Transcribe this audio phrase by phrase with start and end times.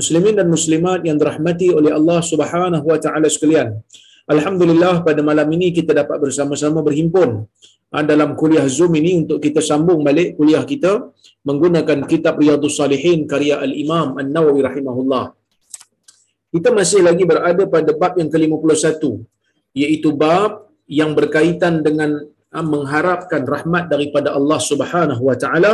[0.00, 3.68] Muslimin dan muslimat yang dirahmati oleh Allah Subhanahu wa taala sekalian.
[4.34, 7.30] Alhamdulillah pada malam ini kita dapat bersama-sama berhimpun
[8.10, 10.92] dalam kuliah Zoom ini untuk kita sambung balik kuliah kita
[11.48, 15.24] menggunakan kitab Riyadhus Salihin karya Al-Imam An-Nawawi rahimahullah.
[16.54, 19.02] Kita masih lagi berada pada bab yang ke-51
[19.82, 22.10] iaitu bab yang berkaitan dengan
[22.50, 25.72] mengharapkan rahmat daripada Allah Subhanahu wa taala.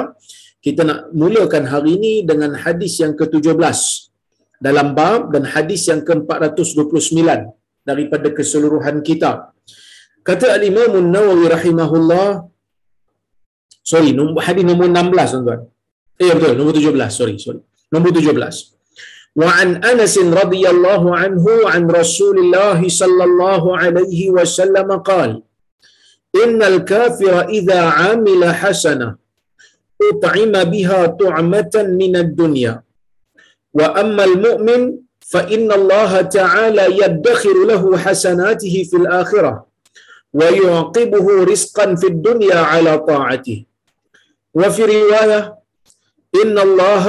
[0.65, 4.06] Kita nak mulakan hari ini dengan hadis yang ke-17
[4.66, 7.30] dalam bab dan hadis yang ke-429
[7.90, 9.38] daripada keseluruhan kitab.
[10.28, 12.28] Kata Al-Imam An-Nawawi rahimahullah
[13.92, 15.62] sorry, nombor hadis nombor 16 tuan-tuan.
[16.22, 17.62] Eh betul, nombor 17, sorry, sorry.
[17.94, 19.38] Nombor 17.
[19.42, 25.40] Wa an Anas radhiyallahu anhu an Rasulillah sallallahu alaihi wasallam qala
[26.44, 29.12] Innal kafira idza 'amila hasanah
[30.10, 32.74] أطعم بها طعمة من الدنيا
[33.79, 34.81] وأما المؤمن
[35.33, 39.53] فإن الله تعالى يدخر له حسناته في الآخرة
[40.33, 43.59] ويعقبه رزقا في الدنيا على طاعته.
[44.55, 45.55] وفي رواية
[46.43, 47.05] إن الله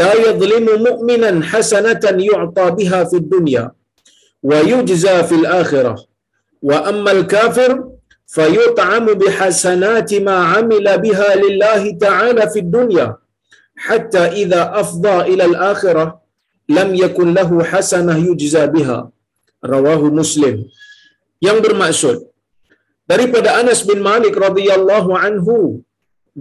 [0.00, 2.00] لا يظلم مؤمنا حسنة
[2.30, 3.64] يعطى بها في الدنيا
[4.42, 5.94] ويجزى في الآخرة.
[6.62, 7.70] وأما الكافر
[8.26, 13.16] فيطعم بحسنات ما عمل بها لله تعالى في الدنيا
[13.86, 16.08] hatta idza afdha ila al-akhirah
[16.76, 19.00] lam yakun lahu hasanah yujza biha.
[19.72, 20.56] Rawahu muslim.
[21.46, 22.16] Yang bermaksud
[23.12, 25.56] daripada Anas bin Malik radhiyallahu anhu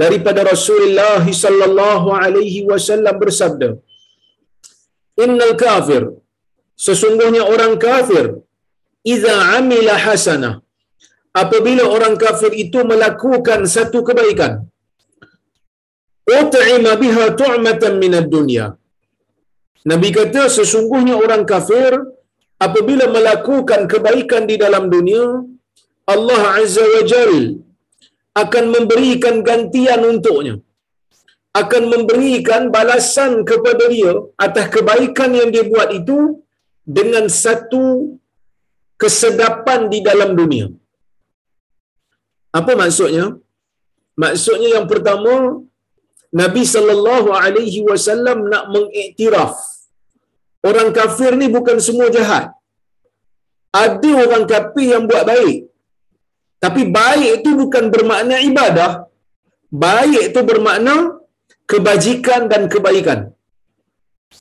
[0.01, 3.69] daripada Rasulullah sallallahu alaihi wasallam bersabda
[5.23, 6.03] innal kafir
[6.87, 8.25] sesungguhnya orang kafir
[9.13, 10.53] idza amila hasanah
[11.41, 14.53] apabila orang kafir itu melakukan satu kebaikan
[16.39, 18.65] ut'ima biha tu'matan min ad-dunya.
[19.91, 21.91] Nabi kata sesungguhnya orang kafir
[22.65, 25.25] apabila melakukan kebaikan di dalam dunia
[26.13, 27.33] Allah azza wa jal
[28.43, 30.55] akan memberikan gantian untuknya.
[31.61, 34.13] Akan memberikan balasan kepada dia
[34.45, 36.19] atas kebaikan yang dia buat itu
[36.97, 37.85] dengan satu
[39.01, 40.67] kesedapan di dalam dunia.
[42.59, 43.25] Apa maksudnya?
[44.23, 45.33] Maksudnya yang pertama,
[46.39, 49.53] Nabi sallallahu alaihi wasallam nak mengiktiraf
[50.69, 52.45] orang kafir ni bukan semua jahat.
[53.83, 55.57] Ada orang kafir yang buat baik.
[56.63, 58.91] Tapi baik itu bukan bermakna ibadah.
[59.83, 60.95] Baik itu bermakna
[61.71, 63.19] kebajikan dan kebaikan.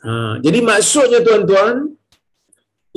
[0.03, 0.11] Ha,
[0.45, 1.95] jadi maksudnya tuan-tuan,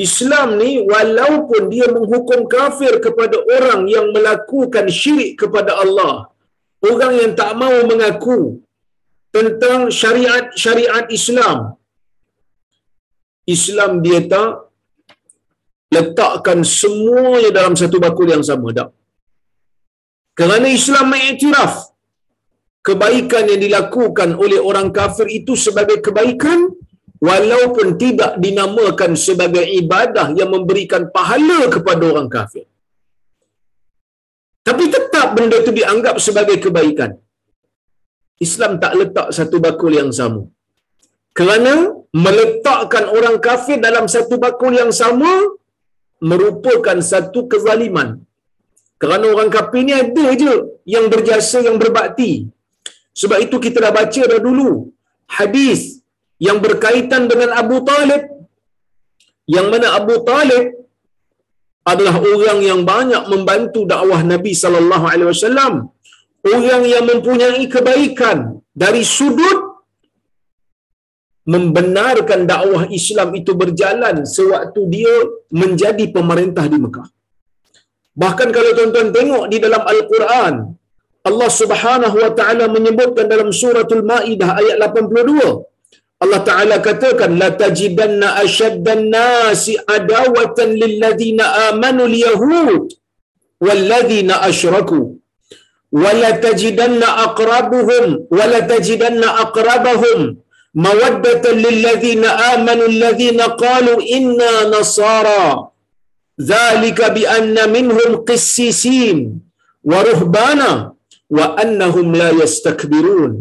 [0.05, 6.33] Islam ni walaupun dia menghukum kafir kepada orang yang melakukan syirik kepada Allah,
[6.81, 8.62] orang yang tak mau mengaku
[9.35, 11.59] tentang syariat-syariat Islam,
[13.55, 14.51] Islam dia tak
[15.95, 18.89] letakkan semuanya dalam satu bakul yang sama tak.
[20.39, 21.73] Kerana Islam mengiktiraf
[22.87, 26.59] kebaikan yang dilakukan oleh orang kafir itu sebagai kebaikan
[27.29, 32.65] walaupun tidak dinamakan sebagai ibadah yang memberikan pahala kepada orang kafir.
[34.67, 37.11] Tapi tetap benda itu dianggap sebagai kebaikan.
[38.45, 40.41] Islam tak letak satu bakul yang sama.
[41.37, 41.73] Kerana
[42.23, 45.31] meletakkan orang kafir dalam satu bakul yang sama
[46.31, 48.09] merupakan satu kezaliman.
[49.01, 50.53] Kerana orang kafir ni ada je
[50.93, 52.31] yang berjasa, yang berbakti.
[53.21, 54.69] Sebab itu kita dah baca dah dulu
[55.37, 55.81] hadis
[56.47, 58.23] yang berkaitan dengan Abu Talib.
[59.55, 60.63] Yang mana Abu Talib
[61.91, 65.73] adalah orang yang banyak membantu dakwah Nabi sallallahu alaihi wasallam.
[66.43, 69.59] Orang yang mempunyai kebaikan dari sudut
[71.53, 75.15] membenarkan dakwah Islam itu berjalan sewaktu dia
[75.61, 77.07] menjadi pemerintah di Mekah.
[78.21, 80.53] Bahkan kalau tuan-tuan tengok di dalam Al-Quran,
[81.29, 85.63] Allah Subhanahu wa taala menyebutkan dalam suratul Maidah ayat 82.
[86.23, 92.83] Allah Taala katakan la tajidanna ashaddan nasi adawatan lil ladina amanu al yahud
[93.59, 95.19] wal ladina asyraku
[96.01, 98.05] wa la tajidanna aqrabuhum
[98.37, 100.19] wa la tajidanna aqrabahum
[100.85, 105.69] mawaddatan lil ladina amanu alladhina qalu inna nasara
[106.51, 109.17] dhalika bi anna minhum qissisin
[109.91, 110.71] wa ruhbana
[111.37, 113.33] wa annahum la yastakbirun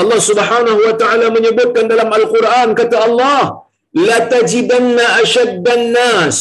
[0.00, 3.42] Allah Subhanahu wa taala menyebutkan dalam Al-Quran kata Allah
[4.06, 6.38] la tajidanna ashaddan nas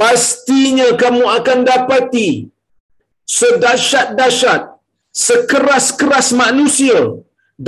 [0.00, 2.48] pastinya kamu akan dapati
[3.26, 4.62] sedahsyat-dahsyat
[5.14, 6.98] sekeras-keras manusia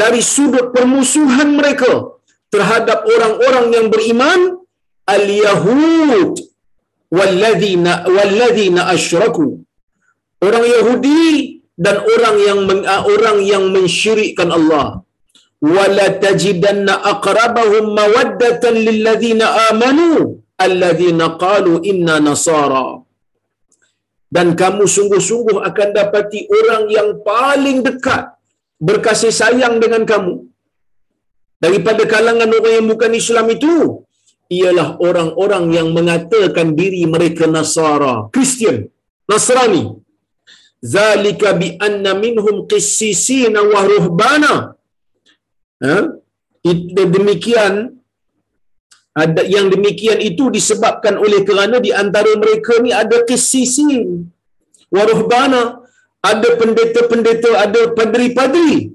[0.00, 1.92] dari sudut permusuhan mereka
[2.50, 4.40] terhadap orang-orang yang beriman
[5.06, 6.34] al-yahud
[7.18, 9.62] walladzina walladzina asyraku.
[10.46, 15.00] Orang Yahudi dan orang yang uh, orang yang mensyirikkan Allah.
[15.56, 23.05] Wala tajidanna aqrabahum mawaddatan lilladzina amanu alladzina qalu inna nasara
[24.36, 28.22] dan kamu sungguh-sungguh akan dapati orang yang paling dekat
[28.88, 30.34] berkasih sayang dengan kamu.
[31.64, 33.76] Daripada kalangan orang yang bukan Islam itu
[34.58, 38.78] ialah orang-orang yang mengatakan diri mereka Nasara, Kristian,
[39.30, 39.84] Nasrani.
[40.94, 44.54] Zalika bi anna minhum qissisina wa ruhbana.
[45.84, 45.96] Ha?
[47.14, 47.95] Demikian
[49.54, 54.28] yang demikian itu disebabkan oleh kerana di antara mereka ni ada qissisin
[54.96, 55.62] wa ruhbana
[56.30, 58.92] ada pendeta-pendeta ada padri-padri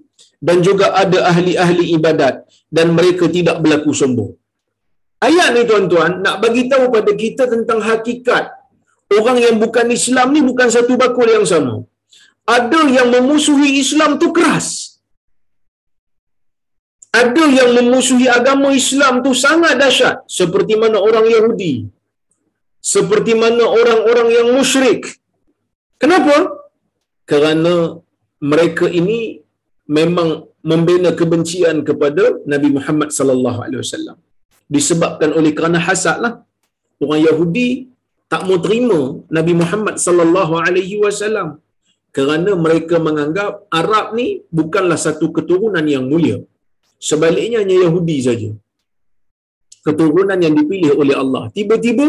[0.47, 2.35] dan juga ada ahli-ahli ibadat
[2.77, 4.31] dan mereka tidak berlaku sombong
[5.27, 8.45] ayat ni tuan-tuan nak bagi tahu pada kita tentang hakikat
[9.17, 11.83] orang yang bukan Islam ni bukan satu bakul yang sama.
[12.47, 14.90] Ada yang memusuhi Islam tu keras.
[17.19, 21.73] Ada yang memusuhi agama Islam tu sangat dahsyat seperti mana orang Yahudi.
[22.93, 25.01] Seperti mana orang-orang yang musyrik.
[26.01, 26.35] Kenapa?
[27.31, 27.73] Kerana
[28.51, 29.19] mereka ini
[29.97, 30.29] memang
[30.71, 32.23] membina kebencian kepada
[32.53, 34.17] Nabi Muhammad sallallahu alaihi wasallam.
[34.75, 36.33] Disebabkan oleh kerana hasadlah
[37.03, 37.69] orang Yahudi
[38.31, 38.99] tak mau terima
[39.37, 41.59] Nabi Muhammad sallallahu alaihi wasallam
[42.17, 44.27] kerana mereka menganggap Arab ni
[44.59, 46.39] bukanlah satu keturunan yang mulia.
[47.09, 48.49] Sebaliknya hanya Yahudi saja.
[49.85, 51.43] Keturunan yang dipilih oleh Allah.
[51.57, 52.07] Tiba-tiba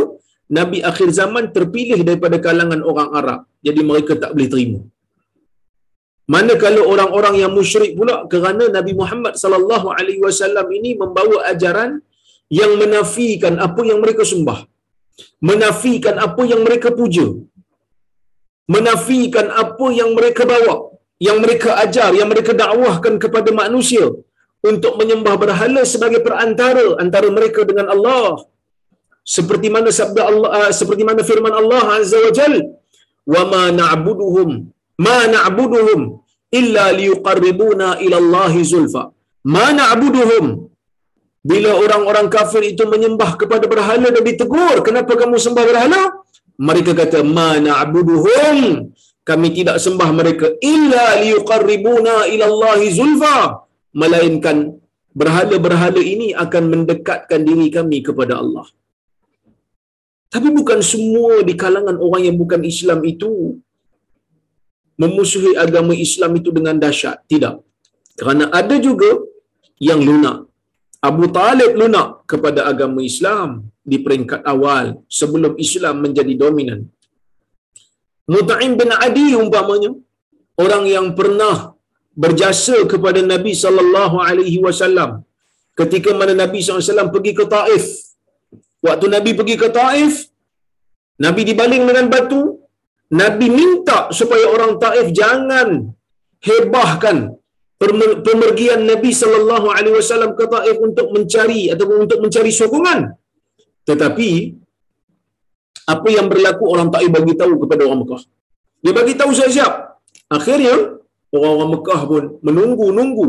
[0.58, 3.40] Nabi akhir zaman terpilih daripada kalangan orang Arab.
[3.66, 4.80] Jadi mereka tak boleh terima.
[6.34, 11.92] Manakala orang-orang yang musyrik pula kerana Nabi Muhammad sallallahu alaihi wasallam ini membawa ajaran
[12.60, 14.60] yang menafikan apa yang mereka sembah
[15.50, 17.26] menafikan apa yang mereka puja
[18.74, 20.74] menafikan apa yang mereka bawa
[21.26, 24.04] yang mereka ajar yang mereka dakwahkan kepada manusia
[24.70, 28.26] untuk menyembah berhala sebagai perantara antara mereka dengan Allah
[29.36, 32.54] seperti mana sabda Allah uh, seperti mana firman Allah azza wa jal
[33.34, 34.50] wa ma na'buduhum
[35.06, 36.00] ma na'buduhum
[36.60, 39.04] illa liyuqarribuna ila Allah zulfa
[39.54, 40.46] ma na'buduhum
[41.50, 46.02] bila orang-orang kafir itu menyembah kepada berhala dan ditegur, kenapa kamu sembah berhala?
[46.68, 48.58] Mereka kata, mana abuduhum.
[49.28, 50.46] Kami tidak sembah mereka.
[50.74, 53.38] Illa liyuqarribuna ilallahi zulfa.
[54.00, 54.56] Melainkan
[55.20, 58.66] berhala-berhala ini akan mendekatkan diri kami kepada Allah.
[60.32, 63.60] Tapi bukan semua di kalangan orang yang bukan Islam itu
[65.02, 67.18] memusuhi agama Islam itu dengan dahsyat.
[67.32, 67.54] Tidak.
[68.20, 69.10] Kerana ada juga
[69.88, 70.38] yang lunak.
[71.08, 73.48] Abu Talib lunak kepada agama Islam
[73.90, 76.80] di peringkat awal sebelum Islam menjadi dominan.
[78.32, 79.90] Mut'im bin Adi umpamanya
[80.64, 81.74] orang yang pernah
[82.12, 85.24] berjasa kepada Nabi sallallahu alaihi wasallam
[85.80, 87.84] ketika mana Nabi SAW pergi ke Taif.
[88.82, 90.26] Waktu Nabi pergi ke Taif,
[91.24, 92.58] Nabi dibaling dengan batu,
[93.14, 95.68] Nabi minta supaya orang Taif jangan
[96.42, 97.38] hebahkan
[98.26, 103.00] pemergian Nabi sallallahu alaihi wasallam ke Taif untuk mencari ataupun untuk mencari sokongan.
[103.88, 104.30] Tetapi
[105.94, 108.22] apa yang berlaku orang Taif bagi tahu kepada orang Mekah.
[108.82, 109.72] Dia bagi tahu siap-siap.
[110.26, 110.74] Akhirnya
[111.34, 113.28] orang-orang Mekah pun menunggu-nunggu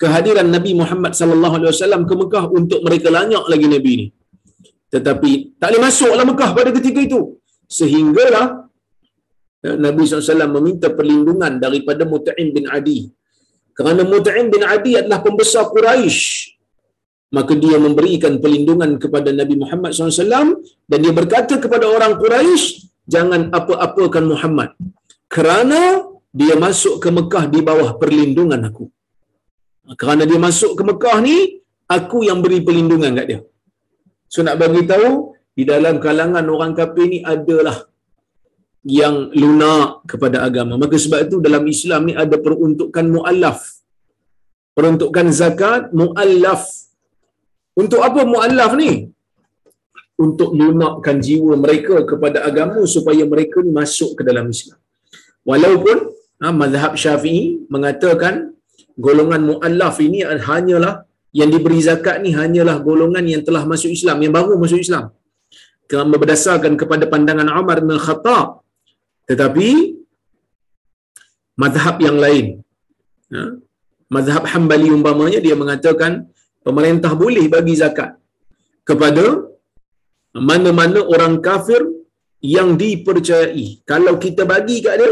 [0.00, 4.06] kehadiran Nabi Muhammad sallallahu alaihi wasallam ke Mekah untuk mereka lanyak lagi Nabi ni.
[4.94, 5.30] Tetapi
[5.60, 7.20] tak boleh masuklah Mekah pada ketika itu.
[7.78, 8.46] Sehinggalah
[9.66, 13.10] ya, Nabi SAW meminta perlindungan daripada Mut'im bin Adi.
[13.76, 16.56] Kerana Mut'im bin Adi adalah pembesar Quraisy
[17.36, 23.50] maka dia memberikan perlindungan kepada Nabi Muhammad SAW dan dia berkata kepada orang Quraisy jangan
[23.50, 24.70] apa-apakan Muhammad
[25.26, 26.06] kerana
[26.40, 28.84] dia masuk ke Mekah di bawah perlindungan aku.
[30.00, 31.36] Kerana dia masuk ke Mekah ni
[31.96, 33.40] aku yang beri perlindungan kat dia.
[34.32, 35.10] So nak bagi tahu
[35.58, 37.76] di dalam kalangan orang kafir ni adalah
[38.98, 40.74] yang lunak kepada agama.
[40.82, 43.60] Maka sebab itu dalam Islam ni ada peruntukan muallaf.
[44.76, 46.64] Peruntukan zakat muallaf.
[47.82, 48.92] Untuk apa muallaf ni?
[50.24, 54.78] Untuk lunakkan jiwa mereka kepada agama supaya mereka ni masuk ke dalam Islam.
[55.50, 56.15] Walaupun
[56.60, 58.34] mazhab Syafi'i mengatakan
[59.06, 60.94] golongan muallaf ini hanyalah
[61.38, 65.04] yang diberi zakat ni hanyalah golongan yang telah masuk Islam, yang baru masuk Islam.
[65.88, 68.46] Kerana berdasarkan kepada pandangan Umar bin Khattab.
[69.28, 69.68] Tetapi
[71.62, 72.46] mazhab yang lain,
[73.32, 73.40] ha,
[74.16, 76.12] mazhab Hambali umpamanya dia mengatakan
[76.66, 78.10] pemerintah boleh bagi zakat
[78.88, 79.24] kepada
[80.48, 81.80] mana-mana orang kafir
[82.56, 83.66] yang dipercayai.
[83.90, 85.10] Kalau kita bagi kat dia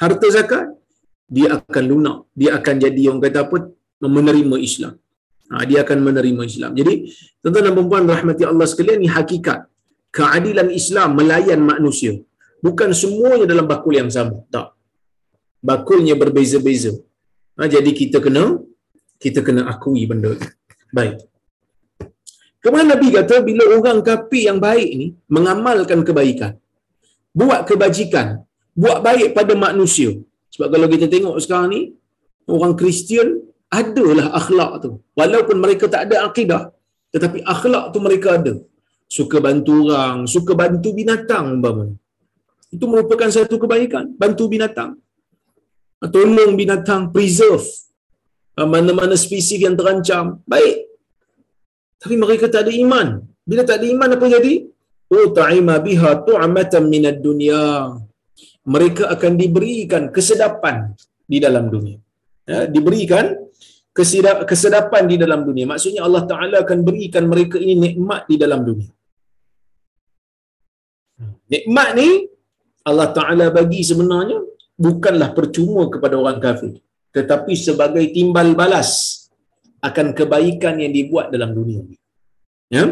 [0.00, 0.64] harta zakat,
[1.28, 2.18] dia akan lunak.
[2.36, 3.58] Dia akan jadi orang kata apa?
[4.02, 4.94] menerima Islam.
[5.52, 6.70] Ha, dia akan menerima Islam.
[6.74, 6.94] Jadi,
[7.38, 9.70] tuan-tuan dan perempuan rahmati Allah sekalian, ni hakikat.
[10.10, 12.12] Keadilan Islam melayan manusia.
[12.66, 14.42] Bukan semuanya dalam bakul yang sama.
[14.54, 14.74] Tak.
[15.62, 16.92] Bakulnya berbeza-beza.
[17.56, 18.58] Ha, jadi kita kena
[19.22, 20.48] kita kena akui benda itu.
[20.90, 21.22] Baik.
[22.62, 26.52] Kemudian Nabi kata bila orang kafir yang baik ni mengamalkan kebaikan,
[27.34, 30.10] buat kebajikan, buat baik pada manusia.
[30.52, 31.80] Sebab kalau kita tengok sekarang ni
[32.48, 33.40] orang Kristian
[33.72, 34.90] adalah akhlak tu.
[35.18, 36.62] Walaupun mereka tak ada akidah,
[37.14, 38.54] tetapi akhlak tu mereka ada.
[39.08, 41.96] Suka bantu orang, suka bantu binatang umpamanya.
[42.72, 44.96] Itu merupakan satu kebaikan, bantu binatang.
[46.02, 47.68] Tolong binatang, preserve
[48.52, 50.44] Ah, mana-mana spesies yang terancam.
[50.44, 50.84] Baik.
[51.96, 53.24] Tapi mereka tak ada iman.
[53.48, 54.54] Bila tak ada iman apa jadi?
[55.12, 57.96] Oh ta'ima biha tu'amatan minad dunya.
[58.62, 60.94] Mereka akan diberikan kesedapan
[61.26, 61.98] di dalam dunia.
[62.46, 63.34] Ya, diberikan
[63.90, 65.66] kesedapan di dalam dunia.
[65.66, 68.90] Maksudnya Allah Ta'ala akan berikan mereka ini nikmat di dalam dunia.
[71.50, 72.08] Nikmat ni
[72.86, 74.38] Allah Ta'ala bagi sebenarnya
[74.78, 76.80] bukanlah percuma kepada orang kafir
[77.12, 78.90] tetapi sebagai timbal balas
[79.84, 81.96] akan kebaikan yang dibuat dalam dunia ini.
[82.72, 82.84] Ya.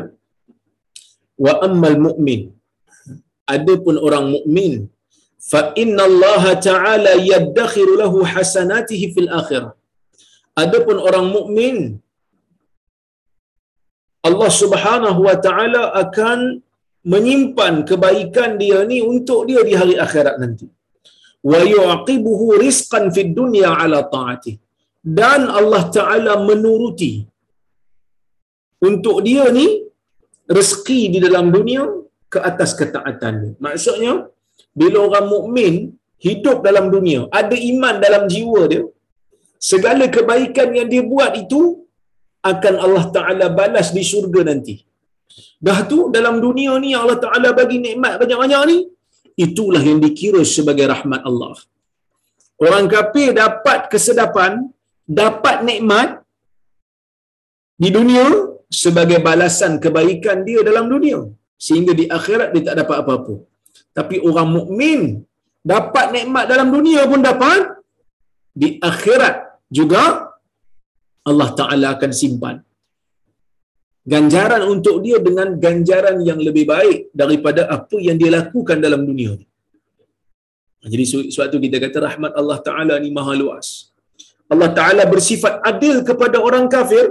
[1.40, 2.52] Wa ammal mu'min.
[3.48, 4.72] Adapun orang mukmin
[5.52, 9.72] fa inna Allah ta'ala yaddakhiru lahu hasanatihi fil akhirah.
[10.62, 11.76] Adapun orang mukmin
[14.28, 16.40] Allah Subhanahu wa taala akan
[17.12, 20.66] menyimpan kebaikan dia ni untuk dia di hari akhirat nanti
[21.50, 24.52] wa yu'aqibuhu rizqan fid dunya ala ta'ati
[25.00, 27.12] dan Allah Taala menuruti
[28.88, 29.66] untuk dia ni
[30.56, 31.84] rezeki di dalam dunia
[32.32, 33.52] ke atas ketaatan dia.
[33.64, 34.12] Maksudnya
[34.80, 35.74] bila orang mukmin
[36.26, 38.82] hidup dalam dunia, ada iman dalam jiwa dia,
[39.70, 41.60] segala kebaikan yang dia buat itu
[42.52, 44.76] akan Allah Taala balas di syurga nanti.
[45.66, 48.78] Dah tu dalam dunia ni Allah Taala bagi nikmat banyak-banyak ni,
[49.46, 51.54] itulah yang dikira sebagai rahmat Allah.
[52.60, 54.52] Orang kafir dapat kesedapan,
[55.20, 56.08] dapat nikmat
[57.82, 58.24] di dunia
[58.68, 61.20] sebagai balasan kebaikan dia dalam dunia.
[61.56, 63.34] Sehingga di akhirat dia tak dapat apa-apa.
[63.98, 65.00] Tapi orang mukmin
[65.72, 67.62] dapat nikmat dalam dunia pun dapat
[68.60, 69.34] di akhirat
[69.78, 70.02] juga
[71.30, 72.56] Allah Taala akan simpan
[74.12, 79.30] ganjaran untuk dia dengan ganjaran yang lebih baik daripada apa yang dia lakukan dalam dunia
[79.40, 79.46] ni.
[80.92, 81.04] Jadi
[81.36, 83.92] suatu kita kata rahmat Allah Ta'ala ni maha luas.
[84.52, 87.04] Allah Ta'ala bersifat adil kepada orang kafir.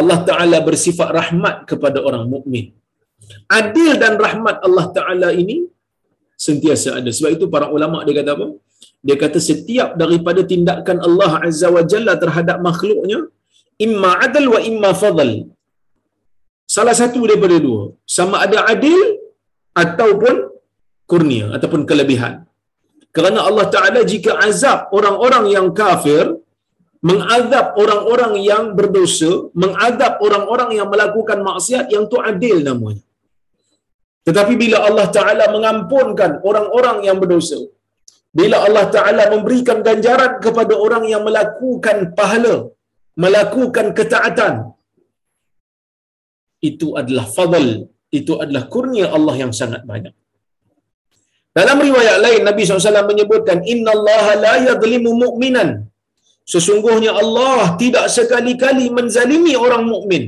[0.00, 2.66] Allah Ta'ala bersifat rahmat kepada orang mukmin.
[3.58, 5.56] Adil dan rahmat Allah Ta'ala ini
[6.46, 7.10] sentiasa ada.
[7.16, 8.46] Sebab itu para ulama dia kata apa?
[9.06, 13.20] Dia kata setiap daripada tindakan Allah Azza wa Jalla terhadap makhluknya,
[13.84, 15.30] imma adil wa imma fadl
[16.74, 17.82] salah satu daripada dua
[18.16, 19.00] sama ada adil
[19.82, 20.34] ataupun
[21.10, 22.34] kurnia ataupun kelebihan
[23.16, 26.24] kerana Allah Taala jika azab orang-orang yang kafir
[27.08, 33.02] mengazab orang-orang yang berdosa mengazab orang-orang yang melakukan maksiat yang tu adil namanya
[34.26, 37.60] Tetapi bila Allah Ta'ala mengampunkan orang-orang yang berdosa,
[38.38, 42.56] bila Allah Ta'ala memberikan ganjaran kepada orang yang melakukan pahala,
[43.24, 44.54] melakukan ketaatan,
[46.70, 47.66] itu adalah fadl,
[48.18, 50.14] itu adalah kurnia Allah yang sangat banyak.
[51.58, 55.90] Dalam riwayat lain Nabi SAW menyebutkan Inna Allah la yadlimu mu'minan
[56.52, 60.22] Sesungguhnya Allah tidak sekali-kali menzalimi orang mukmin.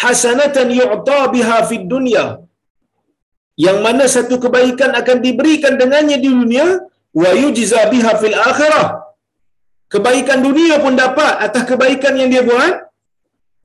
[0.00, 2.24] Hasanatan yu'ta biha fid dunya.
[3.58, 6.66] Yang mana satu kebaikan akan diberikan dengannya di dunia
[7.20, 8.88] wa yujza biha fil akhirah.
[9.92, 12.74] Kebaikan dunia pun dapat atas kebaikan yang dia buat.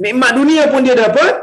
[0.03, 1.33] Nikmat dunia pun dia dapat,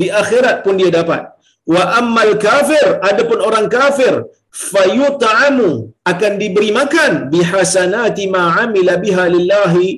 [0.00, 1.28] di akhirat pun dia dapat.
[1.68, 4.14] Wa ammal kafir, adapun orang kafir,
[4.50, 5.70] fayut'amu
[6.10, 9.88] akan diberi makan bihasanati ma amila biha lillahi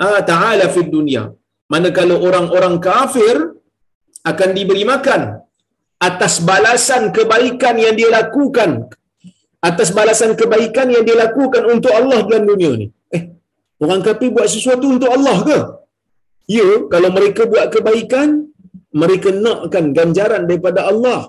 [0.00, 1.24] ah, ta'ala fid dunya
[1.72, 3.36] manakala orang-orang kafir
[4.24, 5.44] akan diberi makan
[6.08, 8.70] atas balasan kebaikan yang dia lakukan
[9.70, 13.22] atas balasan kebaikan yang dia lakukan untuk Allah dalam dunia ni eh
[13.84, 15.58] orang kafir buat sesuatu untuk Allah ke
[16.56, 18.28] ya kalau mereka buat kebaikan
[19.02, 21.20] mereka nakkan ganjaran daripada Allah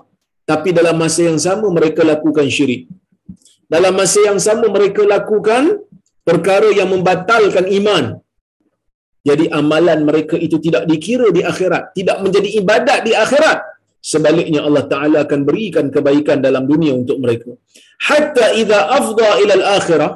[0.42, 2.90] tapi dalam masa yang sama mereka lakukan syirik.
[3.72, 5.80] Dalam masa yang sama mereka lakukan
[6.28, 8.04] perkara yang membatalkan iman.
[9.22, 13.58] Jadi amalan mereka itu tidak dikira di akhirat, tidak menjadi ibadat di akhirat.
[14.10, 17.54] Sebaliknya Allah Taala akan berikan kebaikan dalam dunia untuk mereka.
[18.08, 20.12] Hatta idza afdha ila al-akhirah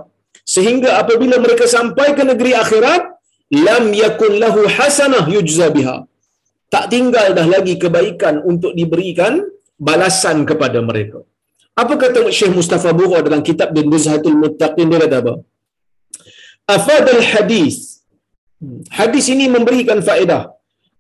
[0.55, 3.03] sehingga apabila mereka sampai ke negeri akhirat
[3.67, 5.97] lam yakun lahu hasanah yujza biha.
[6.75, 9.39] Tak tinggal dah lagi kebaikan untuk diberikan
[9.79, 11.23] balasan kepada mereka.
[11.83, 15.35] Apa kata Syekh Mustafa Bura dalam kitab dan Nuzhatul Muttaqin dia kata apa?
[16.77, 18.03] Afad al-hadis.
[18.99, 20.56] Hadis ini memberikan faedah.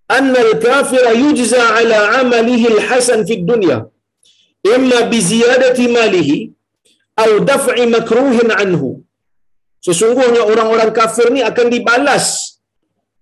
[0.06, 3.78] Anna al-kafira yujza ala amalihi al-hasan fi dunya.
[4.74, 6.36] Imma bi ziyadati malihi
[7.16, 9.02] atau daf'i makruhin anhu.
[9.86, 12.26] Sesungguhnya orang-orang kafir ni akan dibalas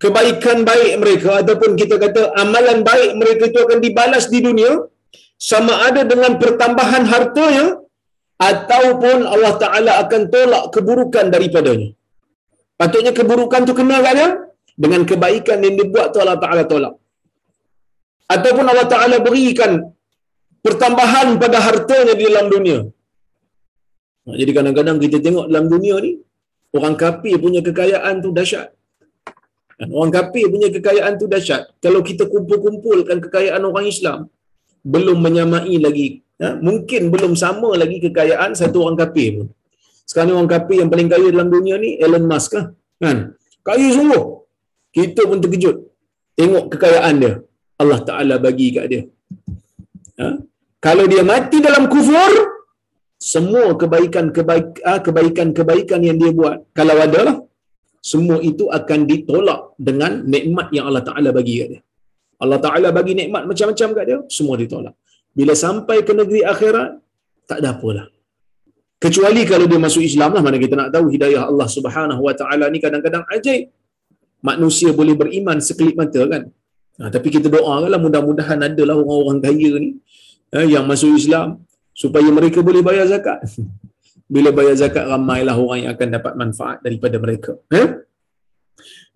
[0.02, 4.72] kebaikan baik mereka ataupun kita kata amalan baik mereka itu akan dibalas di dunia
[5.50, 7.66] sama ada dengan pertambahan hartanya
[8.40, 11.92] ataupun Allah Ta'ala akan tolak keburukan daripadanya.
[12.80, 14.28] Patutnya keburukan tu kena kat dia
[14.82, 16.94] dengan kebaikan yang dibuat tu Allah Ta'ala tolak.
[18.34, 19.72] Ataupun Allah Ta'ala berikan
[20.64, 22.78] pertambahan pada hartanya di dalam dunia.
[24.40, 26.12] Jadi kadang-kadang kita tengok dalam dunia ni,
[26.76, 28.68] orang kafir punya kekayaan tu dahsyat.
[29.98, 31.62] Orang kafir punya kekayaan tu dahsyat.
[31.84, 34.18] Kalau kita kumpul-kumpulkan kekayaan orang Islam,
[34.84, 36.50] belum menyamai lagi ya?
[36.60, 39.48] mungkin belum sama lagi kekayaan satu orang kafir pun
[40.04, 42.64] sekarang orang kafir yang paling kaya dalam dunia ni Elon Musk kan
[43.00, 43.18] kan
[43.64, 44.43] kaya sungguh
[44.96, 45.76] kita pun terkejut
[46.38, 47.33] tengok kekayaan dia
[47.83, 49.02] Allah Taala bagi kat dia
[50.20, 50.30] ya?
[50.87, 52.33] kalau dia mati dalam kufur
[53.33, 54.26] semua kebaikan
[54.90, 57.37] ah, kebaikan kebaikan yang dia buat kalau ada lah
[58.12, 61.83] semua itu akan ditolak dengan nikmat yang Allah Taala bagi kat dia
[62.42, 64.94] Allah Ta'ala bagi nikmat macam-macam kat dia, semua ditolak.
[65.38, 66.90] Bila sampai ke negeri akhirat,
[67.50, 68.07] tak ada apalah.
[69.04, 72.66] Kecuali kalau dia masuk Islam lah, mana kita nak tahu hidayah Allah Subhanahu Wa Ta'ala
[72.72, 73.64] ni kadang-kadang ajaib.
[74.48, 76.42] Manusia boleh beriman sekelip mata kan.
[77.00, 79.90] Ha, tapi kita doakanlah mudah-mudahan adalah orang-orang kaya ni
[80.54, 81.64] eh, yang masuk Islam
[81.96, 83.40] supaya mereka boleh bayar zakat.
[84.35, 87.52] Bila bayar zakat ramailah orang yang akan dapat manfaat daripada mereka.
[87.72, 87.88] Eh?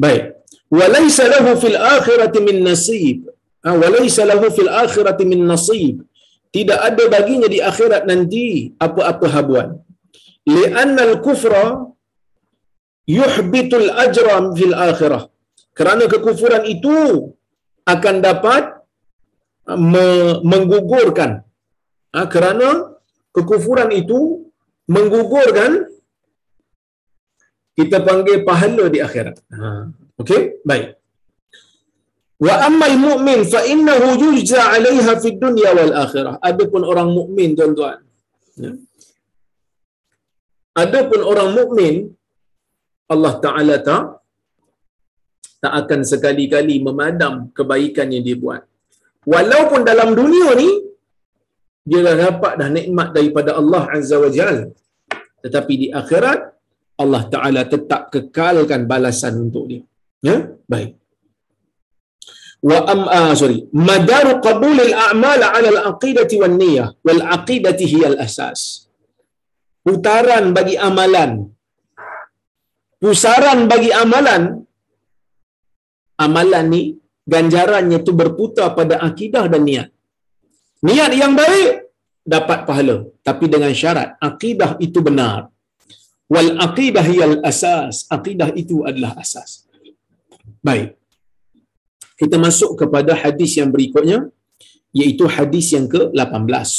[0.00, 0.38] Baik
[0.76, 3.18] walaysa lahu fil akhirati min nasib
[3.64, 6.04] ha, walaysa lahu fil akhirati min nasib
[6.56, 8.46] tidak ada baginya di akhirat nanti
[8.86, 9.68] apa-apa habuan
[10.56, 11.64] li'anna al-kufra
[13.08, 15.22] yuhbitul ajra fil akhirah
[15.78, 16.96] kerana kekufuran itu
[17.92, 18.64] akan dapat
[19.66, 19.72] ha,
[20.50, 21.30] menggugurkan
[22.12, 22.68] ha, kerana
[23.32, 24.20] kekufuran itu
[24.88, 25.88] menggugurkan
[27.78, 29.38] kita panggil pahala di akhirat.
[29.54, 29.86] Ha.
[30.18, 30.98] Okey, baik.
[32.42, 36.34] Wa ammal mu'min fa innahu yujza 'alayha fid dunya wal akhirah.
[36.42, 38.02] Adapun orang mukmin tuan-tuan.
[38.58, 38.74] Ya.
[40.74, 42.17] Adapun orang mukmin
[43.14, 44.04] Allah Taala tak
[45.62, 48.62] tak akan sekali-kali memadam kebaikan yang dia buat.
[49.32, 50.70] Walaupun dalam dunia ni
[51.88, 54.66] dia dah dapat dah nikmat daripada Allah Azza wa Jalla.
[55.44, 56.40] Tetapi di akhirat
[57.02, 59.82] Allah Taala tetap kekalkan balasan untuk dia.
[60.28, 60.36] Ya,
[60.72, 60.98] baik.
[62.58, 67.86] Wa am ah, sorry, madaru qabul al a'mal 'ala al aqidati wan niyyah wal aqidati
[67.92, 68.90] hiya al asas.
[69.86, 71.32] Putaran bagi amalan.
[73.02, 74.42] Pusaran bagi amalan.
[76.18, 76.82] Amalan ni
[77.32, 79.88] ganjarannya tu berputar pada akidah dan niat.
[80.82, 81.70] Niat yang baik
[82.34, 85.46] dapat pahala tapi dengan syarat akidah itu benar.
[86.34, 88.04] Wal aqidah hiyal asas.
[88.16, 89.50] Aqidah itu adalah asas.
[90.60, 90.98] Baik.
[92.20, 94.18] Kita masuk kepada hadis yang berikutnya
[94.90, 96.70] iaitu hadis yang ke-18.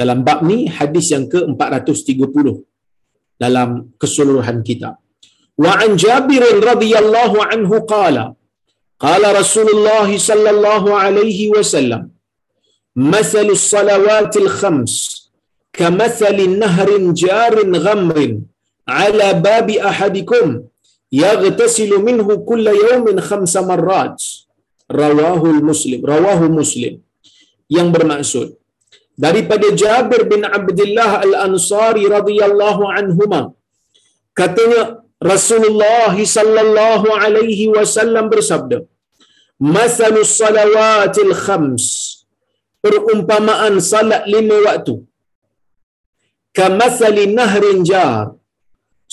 [0.00, 2.46] Dalam bab ni hadis yang ke-430.
[3.40, 4.58] Dalam keseluruhan
[5.62, 8.16] وعن جابر رضي الله عنه قال
[9.06, 12.02] قال رسول الله صلى الله عليه وسلم
[13.14, 14.94] مثل الصلوات الخمس
[15.78, 16.90] كمثل نهر
[17.22, 17.54] جار
[17.86, 18.18] غمر
[18.98, 20.46] على باب أحدكم
[21.24, 24.18] يغتسل منه كل يوم خمس مرات.
[25.02, 26.94] رواه المسلم رواه مسلم.
[27.70, 28.48] Yang bermaksud
[29.24, 33.54] daripada Jabir bin Abdullah Al-Ansari radhiyallahu anhuma
[34.34, 38.78] katanya Rasulullah sallallahu alaihi wasallam bersabda
[39.76, 41.86] Masalus salawatil khams
[42.84, 44.94] perumpamaan salat lima waktu.
[46.58, 48.32] Kamathali nahrin jar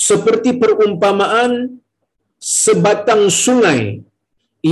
[0.07, 1.51] seperti perumpamaan
[2.39, 3.81] sebatang sungai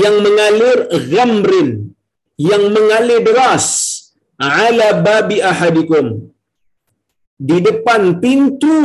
[0.03, 0.77] yang mengalir
[1.11, 1.69] ghamrin
[2.49, 3.67] yang mengalir deras
[4.39, 6.07] ala babi ahadikum
[7.49, 8.79] di depan pintu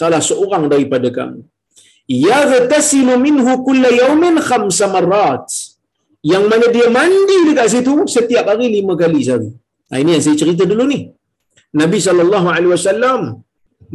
[0.00, 1.40] salah seorang daripada kamu
[2.10, 5.46] yaghtasilu minhu kulla yawmin khamsa marrat
[6.30, 9.50] yang mana dia mandi dekat situ setiap hari lima kali sehari.
[9.90, 11.00] Nah, ini yang saya cerita dulu ni.
[11.80, 13.14] Nabi saw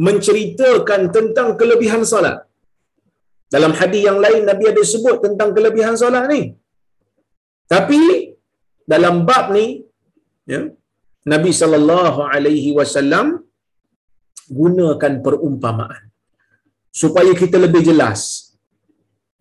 [0.06, 2.36] menceritakan tentang kelebihan solat.
[3.54, 6.40] Dalam hadis yang lain Nabi ada sebut tentang kelebihan solat ni.
[7.72, 8.00] Tapi
[8.92, 9.66] dalam bab ni
[10.52, 10.60] ya,
[11.32, 11.72] Nabi saw
[14.58, 16.05] gunakan perumpamaan
[17.00, 18.20] supaya kita lebih jelas.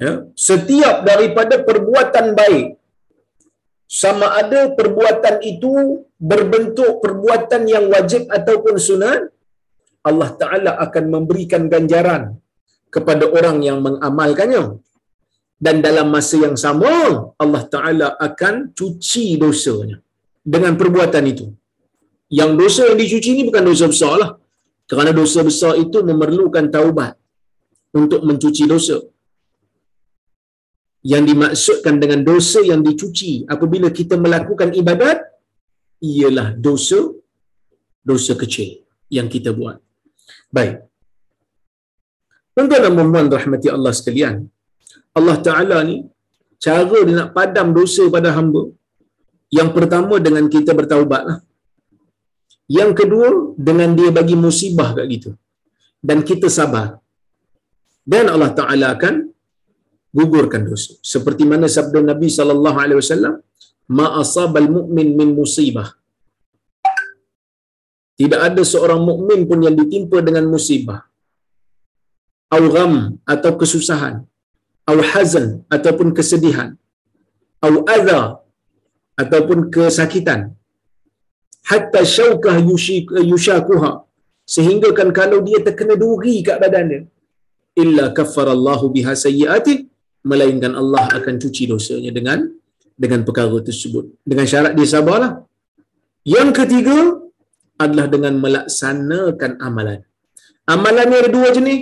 [0.04, 0.14] Ya,
[0.48, 2.66] setiap daripada perbuatan baik
[4.02, 5.72] sama ada perbuatan itu
[6.32, 9.22] berbentuk perbuatan yang wajib ataupun sunat
[10.10, 12.24] Allah Ta'ala akan memberikan ganjaran
[12.96, 14.64] kepada orang yang mengamalkannya.
[15.66, 16.92] Dan dalam masa yang sama
[17.44, 19.98] Allah Ta'ala akan cuci dosanya
[20.54, 21.46] dengan perbuatan itu.
[22.40, 24.32] Yang dosa yang dicuci ini bukan dosa besar lah
[24.92, 27.16] kerana dosa besar itu memerlukan taubat
[28.02, 28.98] untuk mencuci dosa
[31.12, 35.18] yang dimaksudkan dengan dosa yang dicuci apabila kita melakukan ibadat
[36.14, 37.00] ialah dosa
[38.10, 38.70] dosa kecil
[39.18, 39.78] yang kita buat.
[40.56, 40.76] Baik.
[42.56, 44.36] Tuan-tuan dan puan rahmati Allah sekalian.
[45.18, 45.98] Allah Taala ni
[46.64, 48.64] cara dia nak padam dosa pada hamba.
[49.58, 51.40] Yang pertama dengan kita bertaubatlah.
[52.78, 53.28] Yang kedua
[53.68, 55.32] dengan dia bagi musibah kat kita.
[56.08, 56.88] Dan kita sabar.
[58.14, 59.16] Dan Allah Taala akan
[60.18, 60.92] gugurkan dosa.
[61.14, 63.34] Seperti mana sabda Nabi sallallahu alaihi wasallam,
[63.98, 65.90] "Ma asabal mu'min min musibah."
[68.20, 71.00] Tidak ada seorang mukmin pun yang ditimpa dengan musibah.
[72.56, 72.94] Au gham
[73.34, 74.16] atau kesusahan,
[74.92, 76.70] au hazan ataupun kesedihan,
[77.68, 78.22] au adha
[79.24, 80.42] ataupun kesakitan.
[81.70, 82.56] Hatta syaukah
[83.32, 83.92] yushakuha
[84.56, 87.02] sehingga kan kalau dia terkena duri kat badan dia
[87.84, 89.76] illa kaffarallahu biha sayyi'ati
[90.30, 92.40] melainkan Allah akan cuci dosanya dengan
[93.04, 94.06] dengan perkara tersebut.
[94.30, 95.32] Dengan syarat dia sabarlah.
[96.36, 96.98] Yang ketiga
[97.84, 100.00] adalah dengan melaksanakan amalan.
[100.76, 101.82] Amalannya ada dua jenis.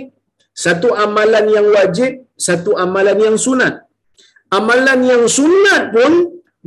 [0.64, 2.10] Satu amalan yang wajib
[2.46, 3.74] satu amalan yang sunat.
[4.58, 6.12] Amalan yang sunat pun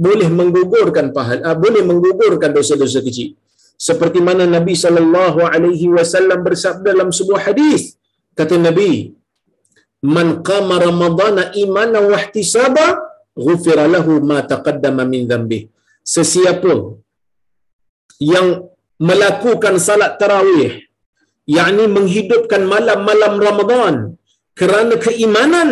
[0.06, 3.30] boleh menggugurkan pahala uh, boleh menggugurkan dosa-dosa kecil.
[3.88, 7.82] Seperti mana Nabi sallallahu alaihi wasallam bersabda dalam sebuah hadis
[8.38, 9.17] kata Nabi
[10.16, 12.86] man qama ramadhana imanan wa ihtisaba
[13.46, 15.60] ghufira lahu ma taqaddama min dhanbi
[16.16, 16.74] sesiapa
[18.34, 18.48] yang
[19.08, 20.74] melakukan salat tarawih
[21.58, 23.96] yakni menghidupkan malam-malam Ramadan
[24.60, 25.70] kerana keimanan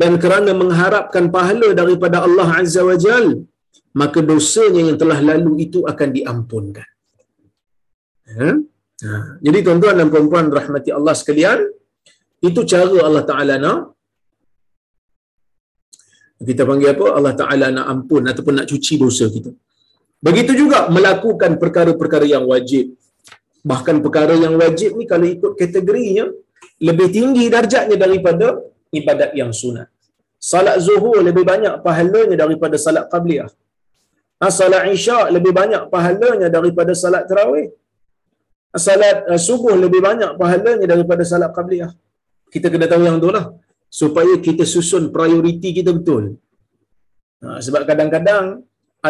[0.00, 3.26] dan kerana mengharapkan pahala daripada Allah Azza wa Jal
[4.00, 6.88] maka dosanya yang telah lalu itu akan diampunkan
[8.36, 8.48] ha?
[9.04, 9.10] Ha.
[9.46, 11.60] jadi tuan-tuan dan puan-puan rahmati Allah sekalian
[12.38, 13.98] itu cara Allah Ta'ala nak
[16.48, 17.06] kita panggil apa?
[17.18, 19.50] Allah Ta'ala nak ampun ataupun nak cuci dosa kita.
[20.26, 22.94] Begitu juga melakukan perkara-perkara yang wajib.
[23.70, 26.26] Bahkan perkara yang wajib ni kalau ikut kategorinya,
[26.88, 28.46] lebih tinggi darjatnya daripada
[28.94, 29.90] ibadat yang sunat.
[30.38, 33.50] Salat zuhur lebih banyak pahalanya daripada salat qabliyah.
[34.38, 37.74] Ha, salat isya lebih banyak pahalanya daripada salat terawih.
[38.86, 41.90] Salat uh, subuh lebih banyak pahalanya daripada salat qabliyah
[42.54, 43.44] kita kena tahu yang tu lah
[44.00, 46.24] supaya kita susun prioriti kita betul
[47.42, 48.44] ha, sebab kadang-kadang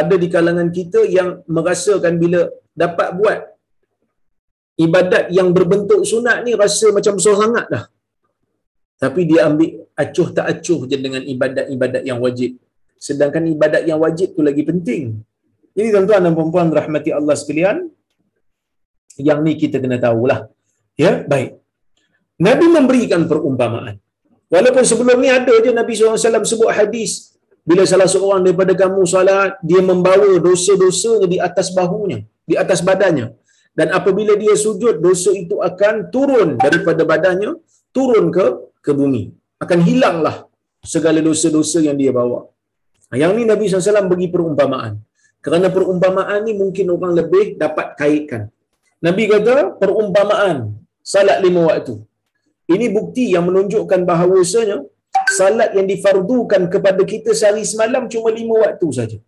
[0.00, 2.40] ada di kalangan kita yang merasakan bila
[2.82, 3.38] dapat buat
[4.78, 7.84] ibadat yang berbentuk sunat ni rasa macam besar sangat dah.
[9.02, 9.70] Tapi dia ambil
[10.02, 12.58] acuh tak acuh je dengan ibadat-ibadat yang wajib.
[12.98, 15.22] Sedangkan ibadat yang wajib tu lagi penting.
[15.74, 17.86] Jadi tuan-tuan dan puan-puan rahmati Allah sekalian,
[19.22, 20.50] yang ni kita kena tahulah.
[20.98, 21.57] Ya, baik.
[22.46, 23.98] Nabi memberikan perumpamaan.
[24.48, 27.34] Walaupun sebelum ni ada je Nabi SAW sebut hadis.
[27.68, 33.36] Bila salah seorang daripada kamu salat, dia membawa dosa-dosanya di atas bahunya, di atas badannya.
[33.76, 37.60] Dan apabila dia sujud, dosa itu akan turun daripada badannya,
[37.92, 38.46] turun ke
[38.80, 39.36] ke bumi.
[39.60, 40.48] Akan hilanglah
[40.80, 42.48] segala dosa-dosa yang dia bawa.
[43.12, 44.96] Yang ni Nabi SAW bagi perumpamaan.
[45.44, 48.48] Kerana perumpamaan ni mungkin orang lebih dapat kaitkan.
[49.04, 50.72] Nabi kata perumpamaan
[51.04, 52.07] salat lima waktu.
[52.74, 54.78] Ini bukti yang menunjukkan bahawasanya
[55.38, 59.18] salat yang difardukan kepada kita sehari semalam cuma lima waktu saja.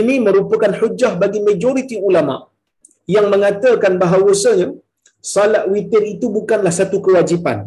[0.00, 2.36] Ini merupakan hujah bagi majoriti ulama
[3.16, 4.68] yang mengatakan bahawasanya
[5.34, 7.58] salat witir itu bukanlah satu kewajipan.